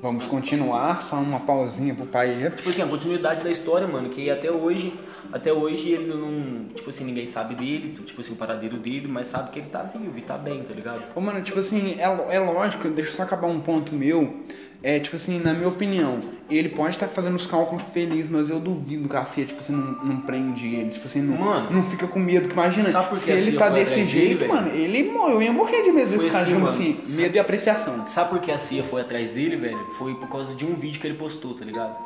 Vamos 0.00 0.26
continuar. 0.26 1.02
Só 1.02 1.16
uma 1.16 1.40
pausinha 1.40 1.94
pro 1.94 2.06
pai. 2.06 2.52
Tipo 2.54 2.68
assim, 2.68 2.82
a 2.82 2.86
continuidade 2.86 3.42
da 3.42 3.50
história, 3.50 3.88
mano, 3.88 4.10
que 4.10 4.30
até 4.30 4.50
hoje, 4.50 4.92
até 5.32 5.52
hoje 5.52 5.90
ele 5.90 6.06
não. 6.06 6.64
Tipo 6.74 6.90
assim, 6.90 7.04
ninguém 7.04 7.26
sabe 7.26 7.54
dele, 7.54 7.94
tipo 8.04 8.20
assim, 8.20 8.32
o 8.32 8.36
paradeiro 8.36 8.76
dele, 8.76 9.06
mas 9.08 9.26
sabe 9.28 9.50
que 9.50 9.58
ele 9.58 9.68
tá 9.68 9.82
vivo 9.82 10.16
e 10.16 10.22
tá 10.22 10.36
bem, 10.36 10.62
tá 10.62 10.74
ligado? 10.74 11.02
Ô, 11.14 11.20
mano, 11.20 11.42
tipo 11.42 11.58
assim, 11.60 11.96
é, 11.98 12.34
é 12.34 12.38
lógico, 12.38 12.88
deixa 12.88 13.10
eu 13.10 13.16
só 13.16 13.22
acabar 13.22 13.48
um 13.48 13.60
ponto 13.60 13.94
meu. 13.94 14.42
É, 14.80 15.00
tipo 15.00 15.16
assim, 15.16 15.40
na 15.40 15.52
minha 15.52 15.68
opinião, 15.68 16.20
ele 16.48 16.68
pode 16.68 16.90
estar 16.90 17.08
fazendo 17.08 17.34
os 17.34 17.44
cálculos 17.44 17.82
felizes, 17.92 18.30
mas 18.30 18.48
eu 18.48 18.60
duvido 18.60 19.08
que 19.08 19.16
a 19.16 19.24
CIA, 19.24 19.46
tipo 19.46 19.58
assim, 19.58 19.72
não, 19.72 20.04
não 20.04 20.20
prende 20.20 20.66
ele. 20.66 20.90
Tipo 20.90 21.04
assim, 21.04 21.20
não, 21.20 21.36
Mano, 21.36 21.70
não 21.72 21.82
fica 21.90 22.06
com 22.06 22.20
medo. 22.20 22.48
Imagina, 22.48 22.88
se 23.16 23.30
ele 23.32 23.50
CIA 23.50 23.58
tá 23.58 23.70
desse 23.70 23.96
dele, 23.96 24.06
jeito, 24.06 24.38
velho? 24.40 24.54
mano, 24.54 24.68
ele 24.68 25.10
morreu. 25.10 25.34
Eu 25.34 25.42
ia 25.42 25.52
morrer 25.52 25.82
de 25.82 25.90
medo 25.90 26.10
desse 26.10 26.26
cara, 26.28 26.44
assim, 26.44 26.54
digamos 26.54 26.78
mano. 26.78 26.96
assim, 27.02 27.16
medo 27.16 27.34
e 27.34 27.38
apreciação. 27.40 28.06
Sabe 28.06 28.30
por 28.30 28.38
que 28.38 28.52
a 28.52 28.58
CIA 28.58 28.84
foi 28.84 29.00
atrás 29.00 29.30
dele, 29.30 29.56
velho? 29.56 29.84
Foi 29.98 30.14
por 30.14 30.28
causa 30.28 30.54
de 30.54 30.64
um 30.64 30.76
vídeo 30.76 31.00
que 31.00 31.08
ele 31.08 31.18
postou, 31.18 31.54
tá 31.54 31.64
ligado? 31.64 31.96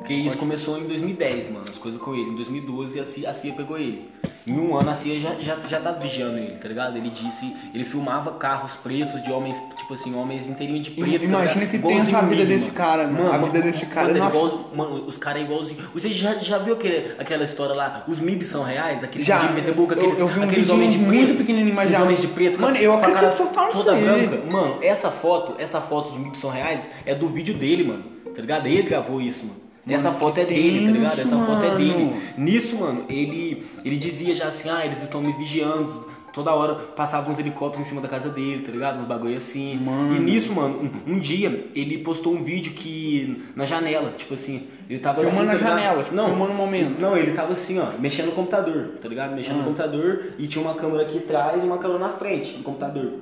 Porque 0.00 0.14
isso 0.14 0.36
começou 0.38 0.78
em 0.78 0.84
2010, 0.88 1.50
mano, 1.52 1.66
as 1.68 1.76
coisas 1.76 2.00
com 2.00 2.14
ele. 2.14 2.30
Em 2.30 2.34
2012 2.34 2.98
a 2.98 3.04
CIA, 3.04 3.30
a 3.30 3.34
CIA 3.34 3.52
pegou 3.52 3.78
ele. 3.78 4.08
Em 4.46 4.58
um 4.58 4.74
ano 4.74 4.88
a 4.90 4.94
CIA 4.94 5.20
já, 5.20 5.34
já, 5.34 5.56
já 5.68 5.78
tá 5.78 5.92
vigiando 5.92 6.38
ele, 6.38 6.56
tá 6.56 6.66
ligado? 6.66 6.96
Ele 6.96 7.10
disse, 7.10 7.54
ele 7.74 7.84
filmava 7.84 8.32
carros 8.32 8.72
pretos 8.76 9.22
de 9.22 9.30
homens, 9.30 9.56
tipo 9.76 9.92
assim, 9.92 10.14
homens 10.14 10.48
inteirinhos 10.48 10.84
de 10.84 10.92
preto. 10.92 11.24
Imagina 11.24 11.66
tá 11.66 11.70
que 11.70 11.78
tensa 11.78 12.18
a 12.18 12.22
vida 12.22 12.46
desse 12.46 12.62
mano. 12.64 12.72
cara, 12.72 13.06
mano. 13.06 13.30
A 13.32 13.36
vida 13.38 13.60
desse 13.60 13.84
cara 13.86 14.06
mano, 14.08 14.16
é 14.16 14.20
nossa. 14.20 14.36
igual- 14.36 14.70
mano, 14.74 15.04
os 15.06 15.18
caras 15.18 15.42
é 15.42 15.44
igualzinho. 15.44 15.78
Você 15.92 16.08
já, 16.08 16.34
já 16.38 16.56
viu 16.58 16.72
aquele, 16.74 17.12
aquela 17.18 17.44
história 17.44 17.74
lá? 17.74 18.02
Os 18.08 18.18
MIB 18.18 18.42
são 18.44 18.62
reais? 18.64 19.04
Aquele 19.04 19.22
Já, 19.22 19.42
no 19.42 19.48
Facebook, 19.54 19.92
eu- 19.92 19.98
aqueles, 19.98 20.18
eu 20.18 20.28
vi 20.28 20.40
um 20.40 20.44
aqueles 20.44 20.70
homens 20.70 20.92
de 20.94 20.98
muito 20.98 21.24
preto. 21.26 21.36
pequenininho, 21.38 21.74
mas 21.76 21.90
os 21.90 21.96
já- 21.96 22.02
homens 22.02 22.20
de 22.20 22.26
preto. 22.28 22.58
Mano, 22.58 22.76
eu 22.78 22.94
acredito 22.94 23.36
total 23.36 23.66
nisso 23.66 23.84
toda 23.84 23.94
branca. 23.96 24.42
Mano, 24.50 24.78
essa 24.82 25.10
foto, 25.10 25.54
essa 25.58 25.80
foto 25.82 26.08
dos 26.12 26.18
MIB 26.18 26.38
são 26.38 26.48
reais 26.50 26.88
é 27.04 27.14
do 27.14 27.28
vídeo 27.28 27.54
dele, 27.54 27.84
mano. 27.84 28.04
tá 28.34 28.40
ligado? 28.40 28.66
Ele 28.66 28.82
gravou 28.82 29.20
isso, 29.20 29.44
mano. 29.44 29.60
Essa 29.88 30.08
Mano, 30.08 30.20
foto 30.20 30.34
que 30.34 30.40
é 30.40 30.44
dele, 30.44 30.86
tá 30.86 30.92
ligado? 30.92 31.20
Essa 31.20 31.38
foto 31.38 31.64
é 31.64 31.74
dele. 31.76 31.94
mano. 32.04 32.16
Nisso, 32.36 32.76
mano, 32.76 33.04
ele, 33.08 33.64
ele 33.84 33.96
dizia 33.96 34.34
já 34.34 34.46
assim, 34.48 34.68
ah, 34.68 34.84
eles 34.84 35.02
estão 35.02 35.20
me 35.20 35.32
vigiando. 35.32 36.08
Toda 36.32 36.54
hora 36.54 36.76
passavam 36.76 37.32
uns 37.32 37.40
helicópteros 37.40 37.84
em 37.84 37.88
cima 37.88 38.00
da 38.00 38.06
casa 38.06 38.28
dele, 38.28 38.62
tá 38.62 38.70
ligado? 38.70 39.00
Uns 39.00 39.06
bagulho 39.06 39.36
assim. 39.36 39.76
Mano. 39.80 40.14
E 40.14 40.20
nisso, 40.20 40.54
mano, 40.54 40.92
um, 41.06 41.14
um 41.14 41.18
dia 41.18 41.66
ele 41.74 41.98
postou 41.98 42.32
um 42.34 42.44
vídeo 42.44 42.72
que. 42.72 43.42
na 43.56 43.64
janela, 43.64 44.12
tipo 44.16 44.34
assim, 44.34 44.68
ele 44.88 45.00
tava 45.00 45.22
Filmando 45.22 45.50
assim. 45.50 45.64
na 45.64 45.70
tá 45.70 45.76
janela, 45.76 46.04
tipo, 46.04 46.16
filmando 46.16 46.52
o 46.52 46.54
momento. 46.54 47.00
Não, 47.00 47.16
ele 47.16 47.32
tava 47.32 47.54
assim, 47.54 47.80
ó, 47.80 47.86
mexendo 47.98 48.26
no 48.26 48.32
computador, 48.32 48.90
tá 49.02 49.08
ligado? 49.08 49.34
Mexendo 49.34 49.54
Ah. 49.56 49.58
no 49.58 49.64
computador 49.64 50.26
e 50.38 50.46
tinha 50.46 50.62
uma 50.62 50.74
câmera 50.74 51.02
aqui 51.02 51.18
atrás 51.18 51.60
e 51.60 51.66
uma 51.66 51.78
câmera 51.78 51.98
na 51.98 52.10
frente 52.10 52.52
do 52.52 52.62
computador. 52.62 53.12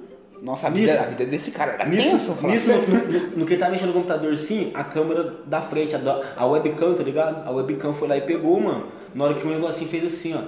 Nossa, 0.41 0.69
a 0.69 0.71
Nisso. 0.71 0.87
vida, 0.93 1.01
a 1.01 1.07
vida 1.07 1.25
desse 1.27 1.51
cara 1.51 1.73
era 1.73 1.85
Nisso, 1.89 2.11
tenso, 2.11 2.47
nisso 2.47 2.69
no, 2.71 2.77
no- 2.79 3.37
no 3.39 3.47
que 3.47 3.55
ele 3.55 3.61
tava 3.61 3.73
mexendo 3.73 3.89
no 3.89 3.95
computador, 3.95 4.37
sim, 4.37 4.71
a 4.73 4.85
câmera 4.85 5.35
da 5.47 5.61
frente, 5.61 5.95
a, 5.97 5.99
da- 5.99 6.23
a 6.37 6.47
webcam, 6.47 6.95
tá 6.95 7.03
ligado? 7.03 7.47
A 7.47 7.51
webcam 7.51 7.93
foi 7.93 8.07
lá 8.09 8.17
e 8.17 8.21
pegou, 8.21 8.61
mano. 8.61 8.85
Na 9.15 9.25
hora 9.25 9.35
que 9.35 9.47
o 9.47 9.51
negocinho 9.51 9.91
fez 9.91 10.05
assim, 10.05 10.35
ó. 10.35 10.43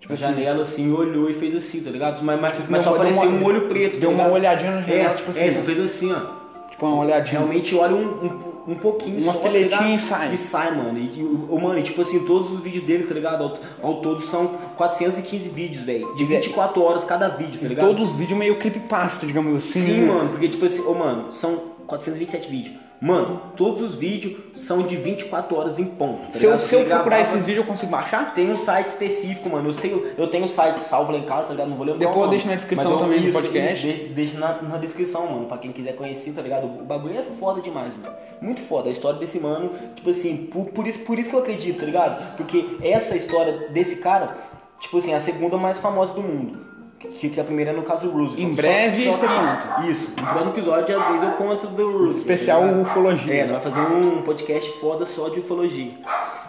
Tipo, 0.00 0.12
a 0.12 0.16
assim. 0.16 0.22
janela 0.24 0.62
assim, 0.62 0.92
olhou 0.92 1.30
e 1.30 1.32
fez 1.32 1.56
assim, 1.56 1.80
tá 1.80 1.90
ligado? 1.90 2.22
Mas, 2.22 2.38
mas, 2.40 2.52
mas 2.68 2.68
deu 2.68 2.82
só 2.82 2.90
uma- 2.90 2.96
apareceu 2.98 3.28
uma- 3.30 3.38
um 3.40 3.44
olho 3.44 3.62
preto. 3.68 3.94
tá 3.94 4.00
deu 4.00 4.10
uma 4.10 4.18
ligado? 4.24 4.34
olhadinha 4.34 4.70
na 4.72 4.80
janela, 4.82 5.10
é, 5.10 5.14
tipo 5.14 5.30
assim, 5.30 5.40
É, 5.40 5.52
só 5.54 5.60
fez 5.62 5.80
assim, 5.80 6.12
ó. 6.12 6.68
Tipo, 6.70 6.86
uma 6.86 6.96
olhadinha. 7.04 7.38
Realmente 7.40 7.74
olha 7.76 7.94
um, 7.94 8.02
um, 8.26 8.53
um 8.66 8.74
pouquinho 8.74 9.20
Uma 9.22 9.32
só, 9.32 9.38
tá 9.38 9.48
filetinha 9.48 9.80
ligado? 9.82 9.96
e 9.98 10.08
sai. 10.08 10.34
E 10.34 10.36
sai, 10.36 10.76
mano. 10.76 10.98
E, 10.98 11.22
o 11.22 11.60
mano, 11.60 11.78
e 11.78 11.82
tipo 11.82 12.00
assim, 12.00 12.20
todos 12.20 12.50
os 12.52 12.60
vídeos 12.60 12.84
dele, 12.84 13.04
tá 13.04 13.14
ligado? 13.14 13.42
Ao, 13.44 13.58
ao 13.90 14.00
todo 14.00 14.20
são 14.22 14.48
415 14.76 15.48
vídeos, 15.50 15.82
velho. 15.84 16.14
De 16.14 16.24
24 16.24 16.82
horas 16.82 17.04
cada 17.04 17.28
vídeo, 17.28 17.58
tá 17.60 17.66
E 17.66 17.68
ligado? 17.68 17.86
todos 17.88 18.10
os 18.10 18.14
vídeos 18.16 18.38
meio 18.38 18.58
creepypasta, 18.58 19.26
digamos 19.26 19.56
assim. 19.62 19.80
Sim, 19.80 20.00
né? 20.02 20.12
mano, 20.12 20.30
porque 20.30 20.48
tipo 20.48 20.64
assim, 20.64 20.82
ô 20.82 20.94
mano, 20.94 21.32
são 21.32 21.60
427 21.86 22.48
vídeos. 22.50 22.76
Mano, 23.06 23.52
todos 23.54 23.82
os 23.82 23.94
vídeos 23.94 24.34
são 24.56 24.80
de 24.82 24.96
24 24.96 25.54
horas 25.58 25.78
em 25.78 25.84
ponto. 25.84 26.24
Tá 26.28 26.32
Se 26.32 26.44
eu, 26.46 26.58
se 26.58 26.74
eu 26.74 26.78
procurar 26.86 27.04
gravava- 27.04 27.20
esses 27.20 27.44
vídeos, 27.44 27.66
eu 27.66 27.70
consigo 27.70 27.92
baixar? 27.92 28.32
Tem 28.32 28.50
um 28.50 28.56
site 28.56 28.86
específico, 28.86 29.50
mano. 29.50 29.68
Eu 29.68 29.72
sei, 29.74 30.14
eu 30.16 30.26
tenho 30.28 30.44
um 30.44 30.48
site 30.48 30.78
salvo 30.80 31.12
lá 31.12 31.18
em 31.18 31.24
casa, 31.24 31.48
tá 31.48 31.52
ligado? 31.52 31.68
Não 31.68 31.76
vou 31.76 31.84
lembrar. 31.84 31.98
Depois 32.06 32.24
eu 32.24 32.30
deixo 32.30 32.46
na 32.46 32.54
descrição 32.54 32.92
eu- 32.92 32.96
também 32.98 33.20
do 33.20 33.28
isso, 33.28 33.38
podcast. 33.38 33.76
isso, 33.76 33.96
deixa, 33.98 34.14
deixa 34.14 34.38
na, 34.38 34.62
na 34.62 34.78
descrição, 34.78 35.26
mano. 35.30 35.44
Pra 35.44 35.58
quem 35.58 35.70
quiser 35.70 35.94
conhecer, 35.96 36.32
tá 36.32 36.40
ligado? 36.40 36.64
O 36.64 36.84
bagulho 36.84 37.18
é 37.18 37.22
foda 37.38 37.60
demais, 37.60 37.92
mano. 37.94 38.16
Muito 38.40 38.62
foda. 38.62 38.88
A 38.88 38.92
história 38.92 39.18
desse 39.18 39.38
mano, 39.38 39.70
tipo 39.94 40.08
assim, 40.08 40.36
por, 40.50 40.68
por 40.68 40.86
isso, 40.86 41.00
por 41.00 41.18
isso 41.18 41.28
que 41.28 41.36
eu 41.36 41.40
acredito, 41.40 41.80
tá 41.80 41.84
ligado? 41.84 42.36
Porque 42.38 42.64
essa 42.80 43.14
história 43.14 43.68
desse 43.68 43.96
cara, 43.96 44.34
tipo 44.80 44.96
assim, 44.96 45.12
é 45.12 45.16
a 45.16 45.20
segunda 45.20 45.58
mais 45.58 45.76
famosa 45.78 46.14
do 46.14 46.22
mundo. 46.22 46.58
Que, 47.10 47.40
a 47.40 47.44
primeira 47.44 47.70
é 47.70 47.74
no 47.74 47.82
caso 47.82 48.08
Roosevelt. 48.10 48.50
Em 48.50 48.54
breve 48.54 49.04
você 49.04 49.26
conta. 49.26 49.86
Isso. 49.88 50.10
No 50.10 50.26
próximo 50.26 50.52
episódio, 50.52 50.98
às 50.98 51.06
vezes, 51.06 51.22
eu 51.22 51.30
conto 51.32 51.66
do 51.68 51.90
Roosevelt. 51.90 52.18
Especial 52.18 52.62
ligado? 52.62 52.82
ufologia. 52.82 53.34
É, 53.34 53.46
nós 53.46 53.62
vai 53.62 53.72
fazer 53.72 53.94
um 53.94 54.22
podcast 54.22 54.70
foda 54.80 55.06
só 55.06 55.28
de 55.28 55.40
ufologia. 55.40 55.92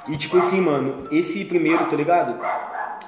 E 0.08 0.18
tipo 0.18 0.38
assim, 0.38 0.62
mano, 0.62 1.08
esse 1.12 1.46
primeiro, 1.46 1.86
tá 1.86 1.96
ligado? 1.96 2.40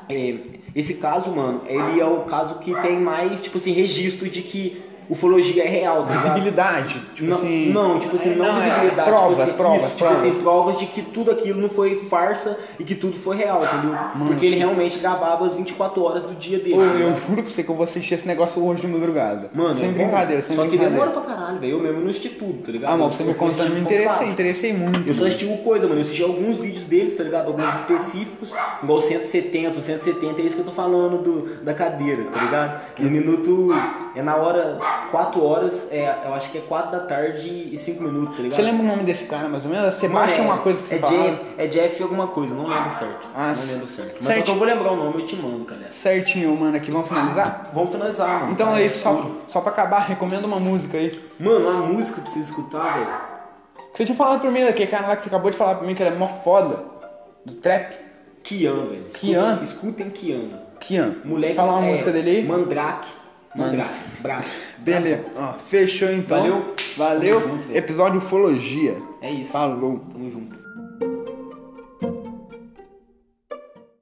É, 0.10 0.36
esse 0.76 0.96
caso, 0.96 1.32
mano, 1.32 1.62
ele 1.66 2.00
é 2.00 2.06
o 2.06 2.22
caso 2.22 2.56
que 2.60 2.74
tem 2.82 3.00
mais, 3.00 3.42
tipo 3.42 3.58
assim, 3.58 3.72
registro 3.72 4.30
de 4.30 4.42
que 4.42 4.84
ufologia 5.10 5.64
é 5.64 5.68
real, 5.68 6.06
tá? 6.06 6.14
Visibilidade. 6.14 7.02
Tipo 7.14 7.30
não, 7.30 7.38
assim. 7.38 7.70
não, 7.72 8.00
tipo 8.00 8.16
assim, 8.16 8.36
não, 8.36 8.46
Não, 8.46 8.62
é, 8.62 8.70
visibilidade. 8.70 9.10
provas, 9.10 9.30
tipo 9.30 9.42
assim, 9.42 9.54
provas, 9.54 9.84
isso, 9.86 9.96
provas. 9.96 10.18
Tipo 10.18 10.30
assim, 10.30 10.42
provas 10.44 10.78
de 10.78 10.86
que 10.88 11.02
tudo 11.02 11.32
aquilo 11.32 11.62
não 11.62 11.70
foi 11.70 11.96
farsa 11.96 12.58
e 12.80 12.84
que 12.84 12.96
tudo 12.96 13.16
foi 13.18 13.38
real, 13.38 13.64
entendeu? 13.66 13.98
Porque 14.28 14.46
ele 14.46 14.56
realmente 14.56 15.00
gravava 15.00 15.46
as 15.46 15.56
24 15.56 16.04
horas 16.04 16.24
do 16.24 16.36
dia 16.36 16.60
dele. 16.60 16.76
Ô, 16.76 16.84
eu 16.84 17.16
juro 17.16 17.44
pra 17.44 17.52
você 17.52 17.64
que 17.64 17.70
eu 17.70 17.76
vou 17.76 17.84
assistir 17.84 18.16
esse 18.16 18.28
negócio 18.28 18.64
hoje 18.64 18.82
de 18.82 18.88
madrugada. 18.88 19.50
Mano, 19.54 19.80
sem 19.80 19.90
é 19.90 19.92
brincadeira, 19.92 20.44
sem 20.46 20.56
Só 20.56 20.64
que 20.64 20.70
brincadeira. 20.70 21.06
demora 21.06 21.12
pra 21.22 21.36
caralho, 21.36 21.60
velho. 21.60 21.72
Eu 21.74 21.80
mesmo 21.80 22.02
não 22.02 22.10
assisti 22.10 22.30
tudo, 22.30 22.64
tá 22.66 22.72
ligado? 22.72 22.94
Ah, 22.94 22.98
mas 22.98 23.16
você 23.16 23.24
me 23.24 23.34
contando, 23.34 23.74
me 23.74 23.80
interessei, 23.80 24.28
interessei 24.28 24.74
muito. 24.74 25.00
Eu 25.00 25.14
só 25.14 25.22
mano. 25.22 25.28
assisti 25.28 25.46
uma 25.46 25.58
coisa, 25.58 25.88
mano. 25.88 26.00
Eu 26.00 26.02
assisti 26.02 26.24
alguns 26.24 26.58
vídeos 26.58 26.84
deles, 26.84 27.16
tá 27.16 27.24
ligado? 27.24 27.48
Alguns 27.48 27.74
específicos, 27.76 28.54
igual 28.84 28.98
o 28.98 29.02
170. 29.02 29.80
O 29.80 29.82
170 29.82 30.42
é 30.42 30.46
isso 30.46 30.56
que 30.56 30.62
eu 30.62 30.66
tô 30.66 30.72
falando 30.72 31.18
do, 31.18 31.64
da 31.64 31.74
cadeira, 31.74 32.24
tá 32.26 32.44
ligado? 32.44 32.82
No 33.00 33.10
minuto. 33.10 33.70
É 34.16 34.22
na 34.22 34.36
hora. 34.36 34.78
4 35.12 35.44
horas, 35.44 35.88
é, 35.90 36.14
eu 36.26 36.34
acho 36.34 36.52
que 36.52 36.58
é 36.58 36.62
4 36.62 36.92
da 36.92 37.00
tarde 37.00 37.70
e 37.72 37.78
5 37.78 38.04
minutos, 38.04 38.36
tá 38.36 38.44
ligado? 38.44 38.56
Você 38.58 38.62
lembra 38.62 38.84
o 38.84 38.86
nome 38.88 39.04
desse 39.04 39.24
cara, 39.26 39.48
mais 39.48 39.64
ou 39.64 39.70
menos? 39.72 39.86
Mano, 39.88 40.00
Sebastião 40.00 40.46
é, 40.46 40.48
uma 40.50 40.58
coisa 40.58 40.84
que 40.84 40.94
é 40.96 41.00
você. 41.00 41.18
Jeff, 41.18 41.42
é 41.58 41.68
Jeff 41.68 42.04
alguma 42.04 42.28
coisa, 42.28 42.54
não 42.54 42.68
lembro 42.68 42.92
certo. 42.92 43.28
Ah, 43.36 43.54
não 43.56 43.66
lembro 43.66 43.88
certo. 43.88 44.16
Mas 44.18 44.26
certo. 44.26 44.38
só 44.40 44.44
que 44.44 44.52
eu 44.52 44.56
vou 44.56 44.68
lembrar 44.68 44.92
o 44.92 44.96
nome, 44.96 45.22
eu 45.22 45.26
te 45.26 45.36
mando, 45.36 45.64
cara. 45.66 45.88
Certinho, 45.92 46.56
mano, 46.58 46.76
aqui, 46.76 46.92
vamos 46.92 47.08
finalizar? 47.08 47.70
Vamos 47.74 47.92
finalizar, 47.92 48.42
mano. 48.42 48.52
Então 48.52 48.76
é 48.76 48.86
isso, 48.86 49.00
só, 49.00 49.14
tudo. 49.14 49.38
só 49.48 49.62
pra 49.62 49.72
acabar, 49.72 50.00
recomenda 50.00 50.46
uma 50.46 50.60
música 50.60 50.98
aí. 50.98 51.18
Mano, 51.40 51.70
uma 51.70 51.86
música 51.88 52.22
pra 52.22 52.30
você 52.30 52.40
escutar, 52.40 52.94
velho. 53.00 53.08
Você 53.94 54.06
tinha 54.06 54.16
falado 54.18 54.42
pra 54.42 54.52
mim 54.52 54.64
daquele 54.64 54.92
cara 54.92 55.08
lá 55.08 55.16
que 55.16 55.24
você 55.24 55.30
acabou 55.30 55.50
de 55.50 55.58
falar 55.58 55.76
pra 55.76 55.88
mim 55.88 55.96
que 55.96 56.04
era 56.04 56.14
mó 56.16 56.28
foda. 56.28 56.84
Do 57.46 57.56
trap. 57.56 57.96
Kian, 58.44 58.86
velho. 58.88 59.06
Escutem- 59.08 59.30
Kian? 59.30 59.60
Escutem 59.64 60.10
Kian. 60.10 60.42
Kian. 60.80 61.16
Moleque, 61.26 61.56
Fala 61.56 61.74
uma 61.74 61.86
é, 61.88 61.92
música 61.92 62.12
dele 62.12 62.30
aí. 62.30 62.44
Mandrake. 62.46 63.08
Mandrake. 63.58 63.94
Bravo. 64.22 64.46
Beleza. 64.80 65.26
Ó, 65.36 65.54
fechou 65.68 66.12
então. 66.12 66.38
Valeu. 66.38 66.76
Valeu. 66.98 67.42
Tamo 67.42 67.54
junto, 67.54 67.68
velho. 67.68 67.78
Episódio 67.78 68.18
Ufologia. 68.20 68.98
É 69.22 69.32
isso. 69.32 69.52
Falou. 69.52 70.00
Tamo 70.14 70.32
junto. 70.32 70.57